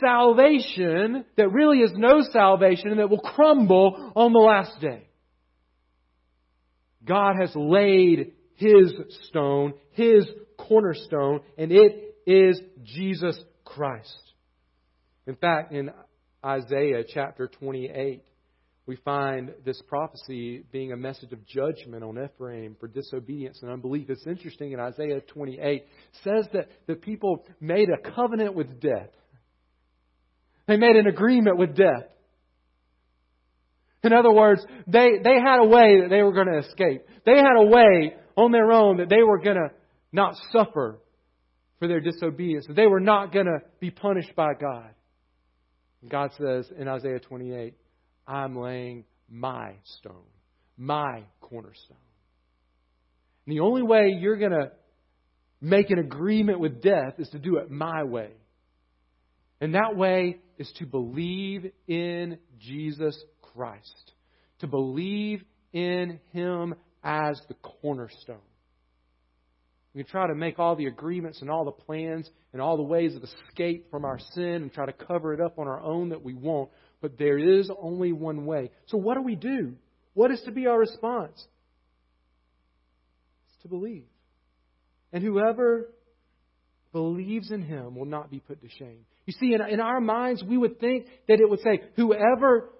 [0.00, 5.08] salvation that really is no salvation and that will crumble on the last day.
[7.04, 8.92] God has laid His
[9.28, 14.16] stone, His cornerstone, and it is Jesus Christ.
[15.26, 15.90] In fact, in
[16.44, 18.22] Isaiah chapter 28,
[18.86, 24.10] we find this prophecy being a message of judgment on Ephraim for disobedience and unbelief.
[24.10, 25.86] It's interesting in Isaiah 28
[26.22, 29.08] says that the people made a covenant with death.
[30.66, 32.08] They made an agreement with death.
[34.02, 37.06] In other words, they, they had a way that they were going to escape.
[37.24, 39.70] They had a way on their own that they were going to
[40.12, 41.00] not suffer
[41.78, 42.66] for their disobedience.
[42.66, 44.90] That they were not going to be punished by God.
[46.08, 47.74] God says in Isaiah 28,
[48.26, 50.26] I'm laying my stone,
[50.76, 51.96] my cornerstone.
[53.46, 54.72] And the only way you're going to
[55.60, 58.30] make an agreement with death is to do it my way.
[59.60, 63.18] And that way is to believe in Jesus
[63.54, 64.12] Christ,
[64.60, 68.36] to believe in Him as the cornerstone.
[69.94, 72.82] We can try to make all the agreements and all the plans and all the
[72.82, 76.08] ways of escape from our sin and try to cover it up on our own
[76.08, 76.70] that we won't.
[77.00, 78.70] But there is only one way.
[78.86, 79.74] So what do we do?
[80.14, 81.46] What is to be our response?
[83.46, 84.04] It's to believe.
[85.12, 85.90] And whoever
[86.92, 89.06] believes in him will not be put to shame.
[89.26, 92.70] You see, in, in our minds, we would think that it would say, whoever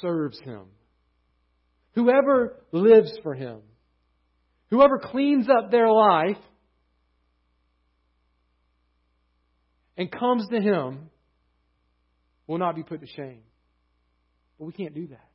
[0.00, 0.62] serves him,
[1.94, 3.60] whoever lives for him,
[4.70, 6.36] Whoever cleans up their life
[9.96, 11.10] and comes to Him
[12.46, 13.42] will not be put to shame.
[14.58, 15.28] But we can't do that.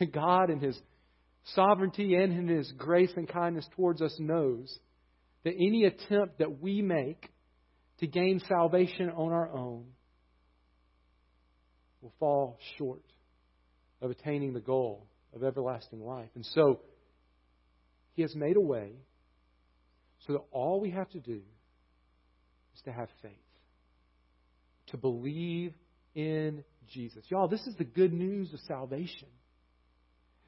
[0.00, 0.78] And God, in His
[1.54, 4.76] sovereignty and in His grace and kindness towards us, knows
[5.44, 7.30] that any attempt that we make
[8.00, 9.86] to gain salvation on our own
[12.00, 13.02] will fall short
[14.00, 16.30] of attaining the goal of everlasting life.
[16.34, 16.80] And so,
[18.18, 18.90] he has made a way
[20.26, 21.40] so that all we have to do
[22.74, 23.30] is to have faith,
[24.88, 25.72] to believe
[26.16, 27.22] in Jesus.
[27.28, 29.28] Y'all, this is the good news of salvation.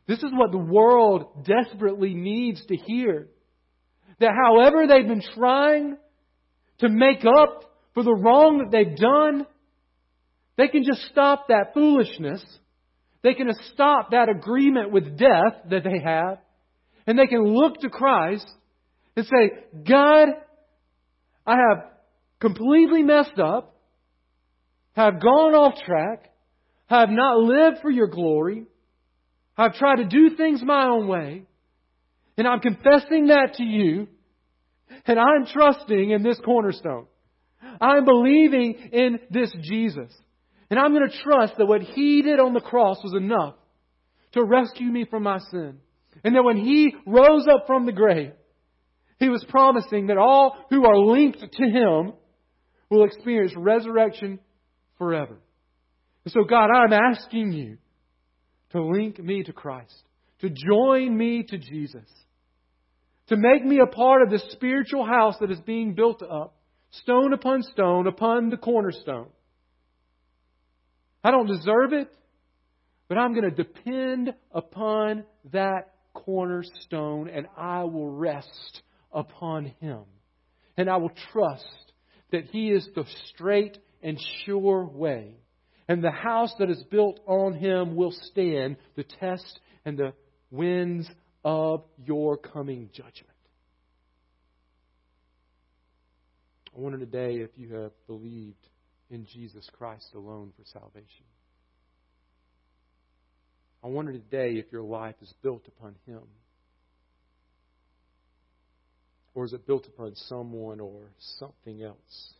[0.09, 3.29] This is what the world desperately needs to hear.
[4.19, 5.97] That however they've been trying
[6.81, 9.47] to make up for the wrong that they've done,
[10.57, 12.45] they can just stop that foolishness.
[13.23, 16.39] They can stop that agreement with death that they have
[17.11, 18.49] and they can look to Christ
[19.17, 19.51] and say,
[19.85, 20.29] God,
[21.45, 21.87] I have
[22.39, 23.75] completely messed up,
[24.93, 26.31] have gone off track,
[26.87, 28.67] have not lived for your glory,
[29.57, 31.43] I've tried to do things my own way,
[32.39, 34.07] and I'm confessing that to you,
[35.05, 37.07] and I'm trusting in this cornerstone.
[37.81, 40.13] I'm believing in this Jesus.
[40.71, 43.57] And I'm going to trust that what He did on the cross was enough
[44.35, 45.81] to rescue me from my sin.
[46.25, 48.33] And that when He rose up from the grave,
[49.19, 52.13] He was promising that all who are linked to Him
[52.91, 54.41] will experience resurrection
[54.99, 55.39] forever.
[56.25, 57.79] And so, God, I'm asking you
[58.73, 59.95] to link me to Christ,
[60.41, 62.09] to join me to Jesus,
[63.29, 66.57] to make me a part of this spiritual house that is being built up,
[66.91, 69.29] stone upon stone, upon the cornerstone.
[71.23, 72.09] I don't deserve it,
[73.09, 78.83] but I'm going to depend upon that cornerstone and I will rest
[79.13, 80.03] upon Him.
[80.77, 81.93] And I will trust
[82.33, 85.37] that He is the straight and sure way.
[85.89, 90.13] And the house that is built on Him will stand the test and the
[90.51, 91.09] winds
[91.45, 93.27] of your coming judgment.
[96.77, 98.69] I wonder today if you have believed
[99.11, 101.25] in Jesus Christ alone for salvation.
[103.83, 106.23] I wonder today if your life is built upon Him.
[109.35, 111.01] Or is it built upon someone or
[111.39, 112.35] something else?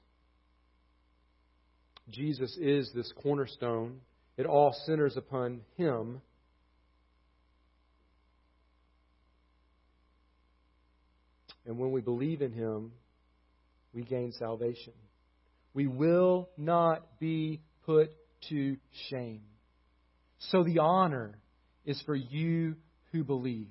[2.11, 4.01] Jesus is this cornerstone.
[4.37, 6.21] It all centers upon Him.
[11.65, 12.93] And when we believe in Him,
[13.95, 14.93] we gain salvation.
[15.73, 18.11] We will not be put
[18.49, 18.77] to
[19.09, 19.43] shame.
[20.49, 21.39] So the honor
[21.85, 22.77] is for you
[23.13, 23.69] who believe.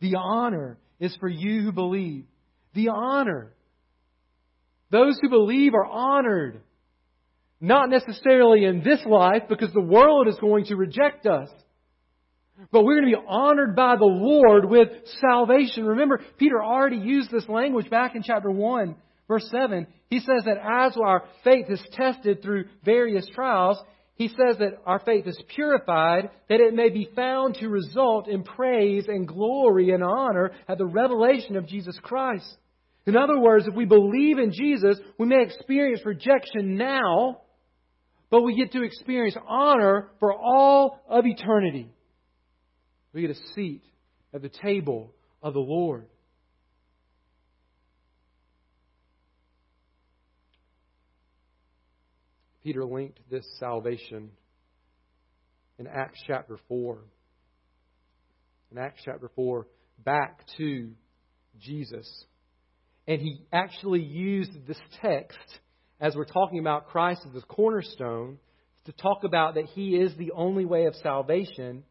[0.00, 2.24] The honor is for you who believe.
[2.74, 3.52] The honor.
[4.90, 6.60] Those who believe are honored.
[7.60, 11.48] Not necessarily in this life because the world is going to reject us.
[12.70, 14.88] But we're going to be honored by the Lord with
[15.20, 15.84] salvation.
[15.84, 18.96] Remember, Peter already used this language back in chapter 1,
[19.28, 19.86] verse 7.
[20.08, 23.78] He says that as our faith is tested through various trials,
[24.16, 28.42] he says that our faith is purified, that it may be found to result in
[28.42, 32.46] praise and glory and honor at the revelation of Jesus Christ.
[33.06, 37.42] In other words, if we believe in Jesus, we may experience rejection now,
[38.30, 41.88] but we get to experience honor for all of eternity.
[43.12, 43.82] We get a seat
[44.32, 45.12] at the table
[45.42, 46.06] of the Lord.
[52.66, 54.28] Peter linked this salvation
[55.78, 56.98] in Acts chapter 4.
[58.72, 59.68] In Acts chapter 4,
[60.04, 60.90] back to
[61.60, 62.24] Jesus.
[63.06, 65.38] And he actually used this text
[66.00, 68.38] as we're talking about Christ as the cornerstone
[68.86, 71.84] to talk about that he is the only way of salvation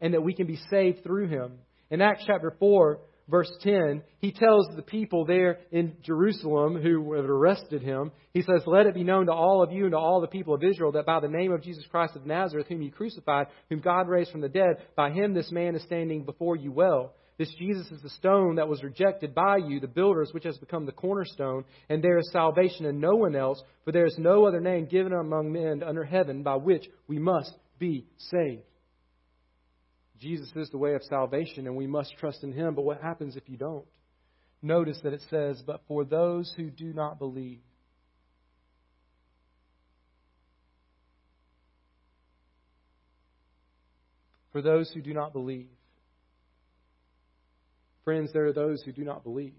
[0.00, 1.58] and that we can be saved through him.
[1.90, 2.98] In Acts chapter 4,
[3.28, 8.62] verse 10, he tells the people there in Jerusalem who had arrested him, he says,
[8.66, 10.92] Let it be known to all of you and to all the people of Israel
[10.92, 14.30] that by the name of Jesus Christ of Nazareth, whom you crucified, whom God raised
[14.30, 17.14] from the dead, by him this man is standing before you well.
[17.36, 20.86] This Jesus is the stone that was rejected by you, the builders, which has become
[20.86, 24.60] the cornerstone, and there is salvation in no one else, for there is no other
[24.60, 28.62] name given among men under heaven by which we must be saved.
[30.24, 32.74] Jesus is the way of salvation, and we must trust in Him.
[32.74, 33.84] But what happens if you don't?
[34.62, 37.60] Notice that it says, But for those who do not believe,
[44.50, 45.68] for those who do not believe.
[48.04, 49.52] Friends, there are those who do not believe.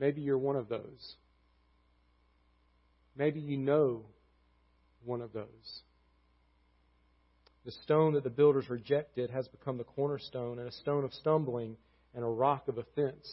[0.00, 1.14] Maybe you're one of those.
[3.16, 4.06] Maybe you know
[5.04, 5.82] one of those.
[7.66, 11.76] The stone that the builders rejected has become the cornerstone and a stone of stumbling
[12.14, 13.28] and a rock of offense.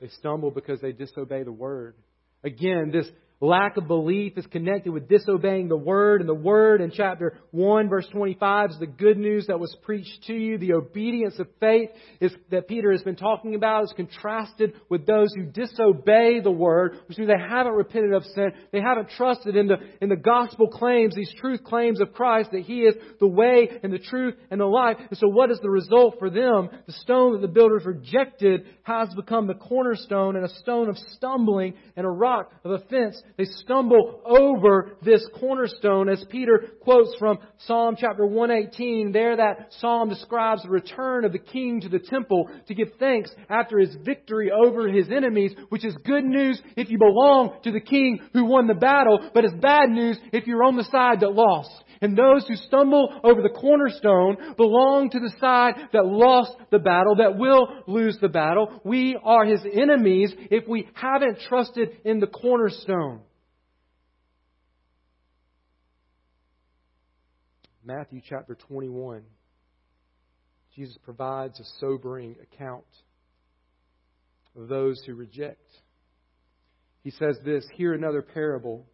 [0.00, 1.94] They stumble because they disobey the word.
[2.42, 3.06] Again, this
[3.44, 6.22] Lack of belief is connected with disobeying the word.
[6.22, 10.24] And the word in chapter 1, verse 25 is the good news that was preached
[10.28, 10.56] to you.
[10.56, 11.90] The obedience of faith
[12.20, 16.96] is, that Peter has been talking about is contrasted with those who disobey the word,
[17.06, 18.52] which means they haven't repented of sin.
[18.72, 22.62] They haven't trusted in the, in the gospel claims, these truth claims of Christ that
[22.62, 24.96] He is the way and the truth and the life.
[25.10, 26.70] And so what is the result for them?
[26.86, 31.74] The stone that the builders rejected has become the cornerstone and a stone of stumbling
[31.94, 37.96] and a rock of offense they stumble over this cornerstone as Peter quotes from Psalm
[37.98, 39.10] chapter 118.
[39.10, 43.30] There that psalm describes the return of the king to the temple to give thanks
[43.50, 47.80] after his victory over his enemies, which is good news if you belong to the
[47.80, 51.32] king who won the battle, but it's bad news if you're on the side that
[51.32, 51.70] lost.
[52.04, 57.16] And those who stumble over the cornerstone belong to the side that lost the battle,
[57.16, 58.78] that will lose the battle.
[58.84, 63.20] We are his enemies if we haven't trusted in the cornerstone.
[67.82, 69.22] Matthew chapter 21,
[70.76, 72.84] Jesus provides a sobering account
[74.54, 75.70] of those who reject.
[77.02, 78.84] He says this Hear another parable.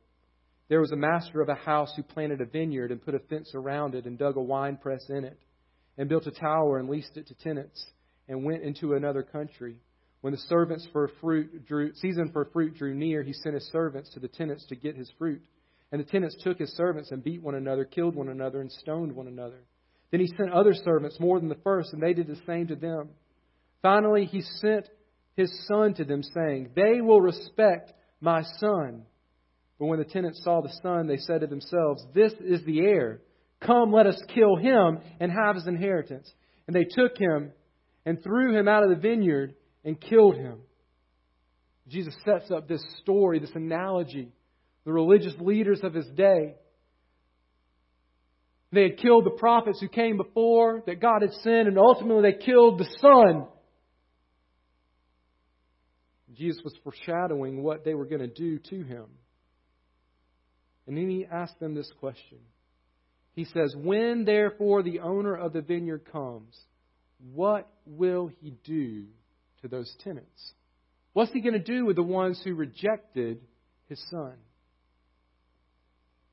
[0.70, 3.50] There was a master of a house who planted a vineyard and put a fence
[3.56, 5.36] around it and dug a winepress in it
[5.98, 7.84] and built a tower and leased it to tenants
[8.28, 9.78] and went into another country.
[10.20, 14.10] When the servants for fruit drew, season for fruit drew near, he sent his servants
[14.10, 15.42] to the tenants to get his fruit.
[15.90, 19.12] And the tenants took his servants and beat one another, killed one another, and stoned
[19.12, 19.64] one another.
[20.12, 22.76] Then he sent other servants more than the first, and they did the same to
[22.76, 23.08] them.
[23.82, 24.88] Finally, he sent
[25.34, 29.04] his son to them, saying, They will respect my son.
[29.80, 33.22] But when the tenants saw the son, they said to themselves, This is the heir.
[33.64, 36.30] Come, let us kill him and have his inheritance.
[36.66, 37.52] And they took him
[38.04, 40.58] and threw him out of the vineyard and killed him.
[41.88, 44.32] Jesus sets up this story, this analogy.
[44.84, 46.56] The religious leaders of his day,
[48.72, 52.44] they had killed the prophets who came before that God had sent, and ultimately they
[52.44, 53.46] killed the Son.
[56.34, 59.06] Jesus was foreshadowing what they were going to do to him.
[60.86, 62.38] And then he asked them this question.
[63.32, 66.58] He says, When therefore the owner of the vineyard comes,
[67.32, 69.04] what will he do
[69.62, 70.52] to those tenants?
[71.12, 73.40] What's he going to do with the ones who rejected
[73.88, 74.34] his son?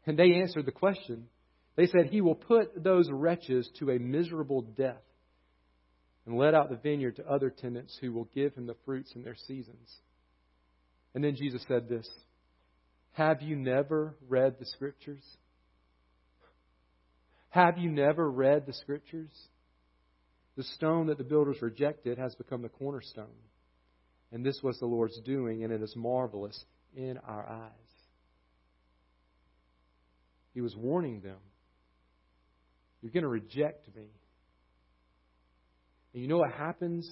[0.05, 1.27] And they answered the question.
[1.75, 5.03] They said, He will put those wretches to a miserable death
[6.25, 9.23] and let out the vineyard to other tenants who will give him the fruits in
[9.23, 9.89] their seasons.
[11.13, 12.07] And then Jesus said this
[13.14, 15.24] have you never read the Scriptures?
[17.49, 19.32] Have you never read the Scriptures?
[20.55, 23.28] The stone that the builders rejected has become the cornerstone.
[24.32, 26.64] And this was the Lord's doing, and it is marvelous
[26.95, 27.72] in our eyes.
[30.53, 31.38] He was warning them
[33.01, 34.10] You're going to reject me.
[36.14, 37.10] And you know what happens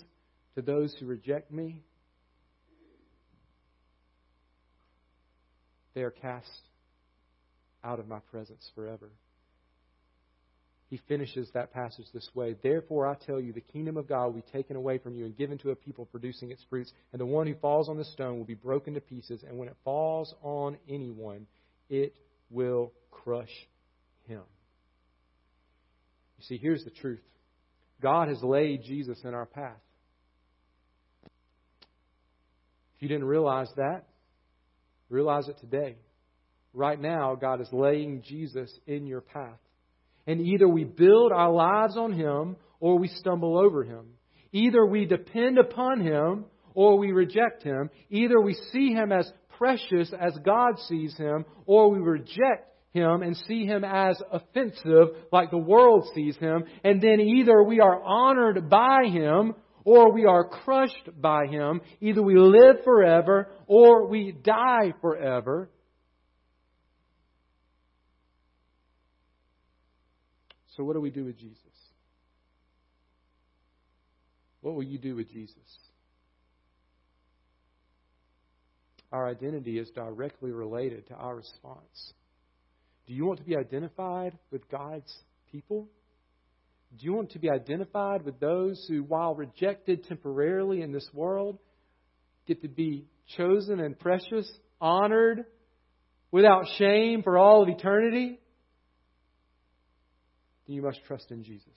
[0.56, 1.84] to those who reject me?
[5.96, 6.48] They are cast
[7.84, 9.10] out of my presence forever.
[10.90, 14.42] He finishes that passage this way Therefore, I tell you, the kingdom of God will
[14.42, 17.26] be taken away from you and given to a people producing its fruits, and the
[17.26, 20.36] one who falls on the stone will be broken to pieces, and when it falls
[20.44, 21.48] on anyone,
[21.90, 22.14] it
[22.52, 23.50] will crush
[24.28, 24.42] him.
[26.38, 27.22] You see, here's the truth
[28.02, 29.80] God has laid Jesus in our path.
[32.96, 34.06] If you didn't realize that,
[35.16, 35.96] Realize it today.
[36.74, 39.62] Right now, God is laying Jesus in your path.
[40.28, 44.08] And either we build our lives on Him or we stumble over Him.
[44.52, 46.44] Either we depend upon Him
[46.74, 47.92] or we reject Him.
[48.10, 53.38] Either we see Him as precious as God sees Him or we reject Him and
[53.48, 56.66] see Him as offensive like the world sees Him.
[56.84, 59.56] And then either we are honored by Him
[59.86, 61.80] or we are crushed by him.
[62.02, 65.70] Either we live forever or we die forever.
[70.76, 71.60] So, what do we do with Jesus?
[74.60, 75.56] What will you do with Jesus?
[79.12, 82.14] Our identity is directly related to our response.
[83.08, 85.14] Do you want to be identified with God's
[85.52, 85.88] people?
[86.98, 91.60] Do you want to be identified with those who, while rejected temporarily in this world,
[92.48, 95.46] get to be chosen and precious, honored,
[96.32, 98.40] without shame for all of eternity?
[100.68, 101.68] Then you must trust in Jesus.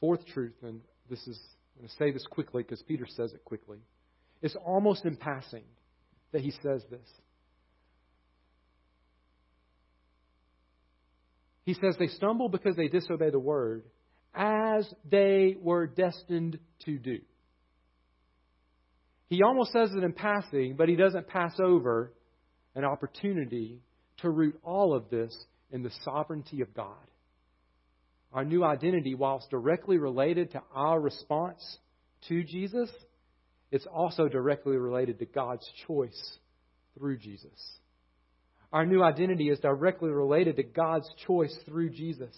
[0.00, 0.80] Fourth truth, and
[1.10, 1.38] this is,
[1.74, 3.78] I'm going to say this quickly because Peter says it quickly.
[4.42, 5.64] It's almost in passing
[6.32, 7.08] that he says this.
[11.66, 13.82] He says they stumble because they disobey the word
[14.32, 17.18] as they were destined to do.
[19.28, 22.12] He almost says it in passing, but he doesn't pass over
[22.76, 23.80] an opportunity
[24.18, 25.36] to root all of this
[25.72, 26.94] in the sovereignty of God.
[28.32, 31.78] Our new identity, whilst directly related to our response
[32.28, 32.90] to Jesus,
[33.72, 36.38] it's also directly related to God's choice
[36.96, 37.78] through Jesus.
[38.72, 42.34] Our new identity is directly related to God's choice through Jesus.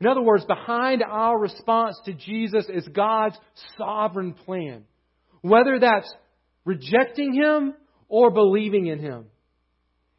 [0.00, 3.36] In other words, behind our response to Jesus is God's
[3.78, 4.84] sovereign plan.
[5.42, 6.12] Whether that's
[6.64, 7.74] rejecting Him
[8.08, 9.26] or believing in Him.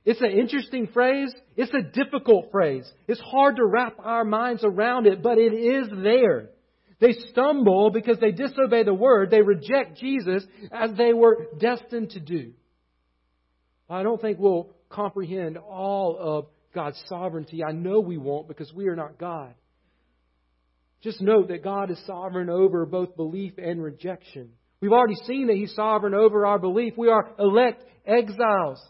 [0.05, 1.33] It's an interesting phrase.
[1.55, 2.91] It's a difficult phrase.
[3.07, 6.49] It's hard to wrap our minds around it, but it is there.
[6.99, 9.29] They stumble because they disobey the word.
[9.29, 12.53] They reject Jesus as they were destined to do.
[13.89, 17.63] I don't think we'll comprehend all of God's sovereignty.
[17.63, 19.53] I know we won't because we are not God.
[21.01, 24.51] Just note that God is sovereign over both belief and rejection.
[24.79, 26.93] We've already seen that He's sovereign over our belief.
[26.97, 28.81] We are elect exiles.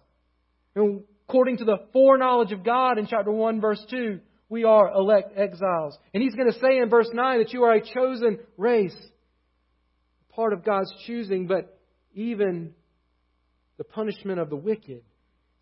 [0.75, 5.37] And according to the foreknowledge of God in chapter 1, verse 2, we are elect
[5.37, 5.97] exiles.
[6.13, 8.95] And he's going to say in verse 9 that you are a chosen race,
[10.29, 11.79] part of God's choosing, but
[12.13, 12.73] even
[13.77, 15.01] the punishment of the wicked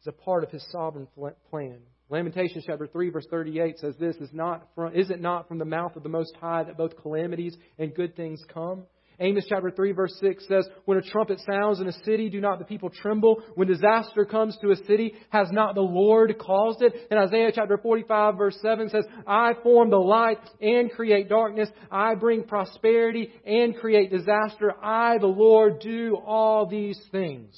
[0.02, 1.08] is a part of his sovereign
[1.49, 1.80] plan.
[2.10, 5.66] Lamentations chapter 3 verse 38 says this is not from, is it not from the
[5.66, 8.84] mouth of the most high that both calamities and good things come
[9.22, 12.58] Amos chapter 3 verse 6 says, When a trumpet sounds in a city, do not
[12.58, 13.43] the people tremble?
[13.54, 16.93] When disaster comes to a city, has not the Lord caused it?
[17.12, 21.70] And Isaiah chapter 45 verse 7 says, I form the light and create darkness.
[21.91, 24.74] I bring prosperity and create disaster.
[24.82, 27.56] I, the Lord, do all these things.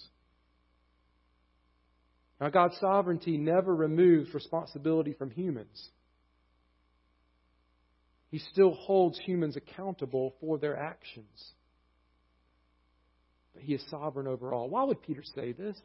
[2.39, 5.89] Now, God's sovereignty never removes responsibility from humans.
[8.31, 11.51] He still holds humans accountable for their actions.
[13.53, 14.69] But he is sovereign over all.
[14.69, 15.79] Why would Peter say this?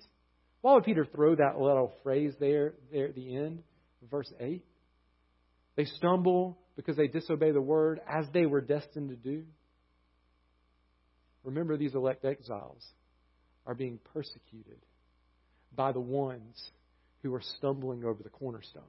[0.62, 3.62] Why would Peter throw that little phrase there, there at the end,
[4.10, 4.64] verse 8?
[5.76, 9.44] They stumble because they disobey the word as they were destined to do.
[11.44, 12.84] Remember, these elect exiles
[13.66, 14.78] are being persecuted
[15.74, 16.70] by the ones
[17.22, 18.82] who are stumbling over the cornerstone.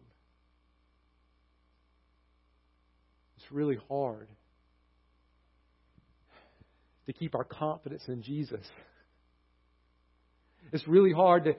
[3.38, 4.28] It's really hard
[7.06, 8.66] to keep our confidence in Jesus.
[10.72, 11.54] It's really hard to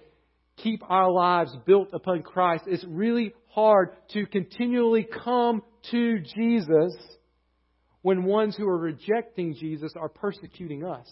[0.57, 2.65] keep our lives built upon Christ.
[2.67, 6.97] It's really hard to continually come to Jesus
[8.03, 11.09] when ones who are rejecting Jesus are persecuting us.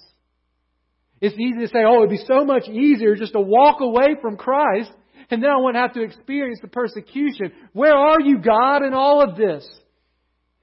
[1.20, 4.36] It's easy to say, oh, it'd be so much easier just to walk away from
[4.36, 4.90] Christ
[5.30, 7.52] and then I wouldn't have to experience the persecution.
[7.72, 9.68] Where are you, God, in all of this?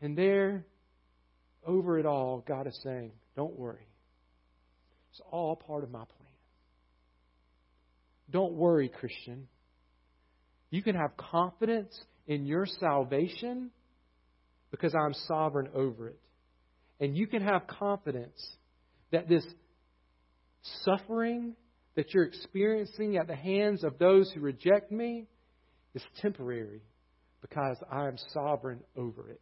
[0.01, 0.65] And there,
[1.65, 3.87] over it all, God is saying, Don't worry.
[5.11, 6.29] It's all part of my plan.
[8.31, 9.47] Don't worry, Christian.
[10.71, 11.97] You can have confidence
[12.27, 13.69] in your salvation
[14.71, 16.19] because I'm sovereign over it.
[16.99, 18.41] And you can have confidence
[19.11, 19.45] that this
[20.83, 21.55] suffering
[21.95, 25.27] that you're experiencing at the hands of those who reject me
[25.93, 26.81] is temporary
[27.41, 29.41] because I am sovereign over it.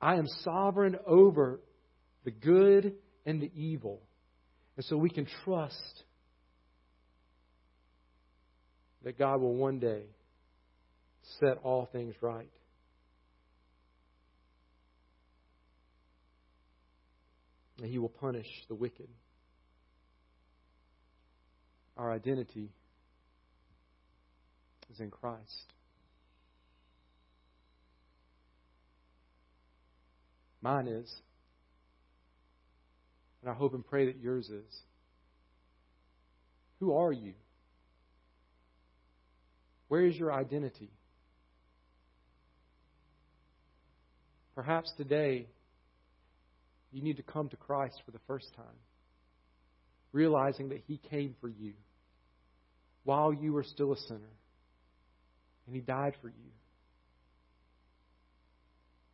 [0.00, 1.60] I am sovereign over
[2.24, 4.02] the good and the evil.
[4.76, 6.02] And so we can trust
[9.04, 10.04] that God will one day
[11.40, 12.50] set all things right.
[17.78, 19.08] And He will punish the wicked.
[21.96, 22.70] Our identity
[24.92, 25.72] is in Christ.
[30.60, 31.12] Mine is.
[33.42, 34.80] And I hope and pray that yours is.
[36.80, 37.34] Who are you?
[39.88, 40.90] Where is your identity?
[44.54, 45.46] Perhaps today
[46.92, 48.64] you need to come to Christ for the first time,
[50.12, 51.74] realizing that He came for you
[53.04, 54.32] while you were still a sinner,
[55.66, 56.50] and He died for you.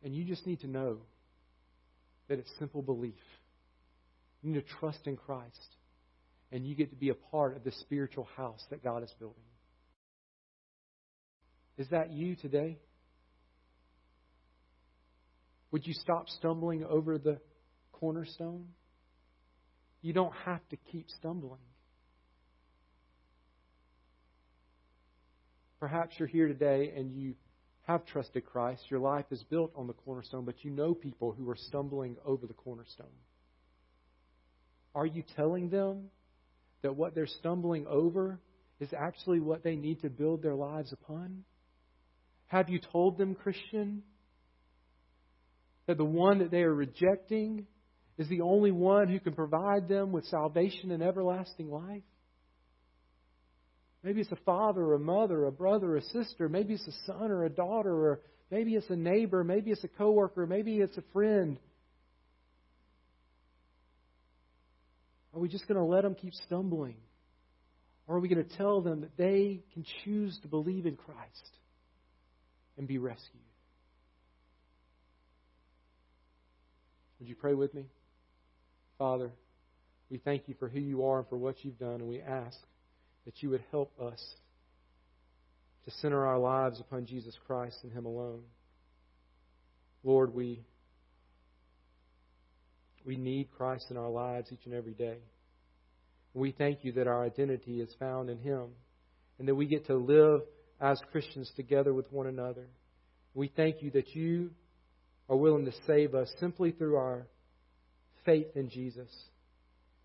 [0.03, 0.97] And you just need to know
[2.27, 3.13] that it's simple belief.
[4.41, 5.75] You need to trust in Christ,
[6.51, 9.43] and you get to be a part of the spiritual house that God is building.
[11.77, 12.77] Is that you today?
[15.71, 17.39] Would you stop stumbling over the
[17.93, 18.67] cornerstone?
[20.01, 21.61] You don't have to keep stumbling.
[25.81, 27.33] Perhaps you're here today and you
[27.87, 31.49] have trusted Christ, your life is built on the cornerstone, but you know people who
[31.49, 33.07] are stumbling over the cornerstone.
[34.93, 36.05] Are you telling them
[36.83, 38.39] that what they're stumbling over
[38.79, 41.43] is actually what they need to build their lives upon?
[42.45, 44.03] Have you told them, Christian,
[45.87, 47.65] that the one that they are rejecting
[48.19, 52.03] is the only one who can provide them with salvation and everlasting life.
[54.03, 56.49] Maybe it's a father or a mother, a brother or a sister.
[56.49, 59.43] Maybe it's a son or a daughter, or maybe it's a neighbor.
[59.43, 60.47] Maybe it's a coworker.
[60.47, 61.59] Maybe it's a friend.
[65.33, 66.95] Are we just going to let them keep stumbling?
[68.07, 71.57] Or are we going to tell them that they can choose to believe in Christ
[72.77, 73.43] and be rescued?
[77.19, 77.85] Would you pray with me?
[78.97, 79.31] Father,
[80.09, 82.57] we thank you for who you are and for what you've done, and we ask
[83.25, 84.21] that you would help us
[85.85, 88.41] to center our lives upon Jesus Christ and Him alone.
[90.03, 90.63] Lord, we,
[93.05, 95.17] we need Christ in our lives each and every day.
[96.33, 98.67] We thank you that our identity is found in Him
[99.37, 100.41] and that we get to live
[100.79, 102.67] as Christians together with one another.
[103.33, 104.51] We thank you that you
[105.29, 107.27] are willing to save us simply through our
[108.25, 109.09] faith in Jesus.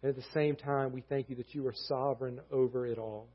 [0.06, 3.26] And at the same time, we thank you that you are sovereign over it all.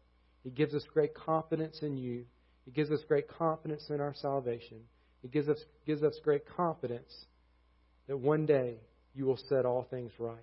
[0.46, 2.24] It gives us great confidence in you.
[2.66, 4.78] It gives us great confidence in our salvation.
[5.22, 7.12] It gives us, gives us great confidence
[8.08, 8.76] that one day
[9.14, 10.38] you will set all things right.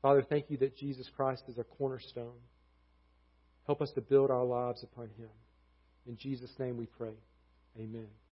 [0.00, 2.38] Father, thank you that Jesus Christ is our cornerstone.
[3.66, 5.28] Help us to build our lives upon him.
[6.06, 7.16] In Jesus' name we pray.
[7.76, 8.20] Amen.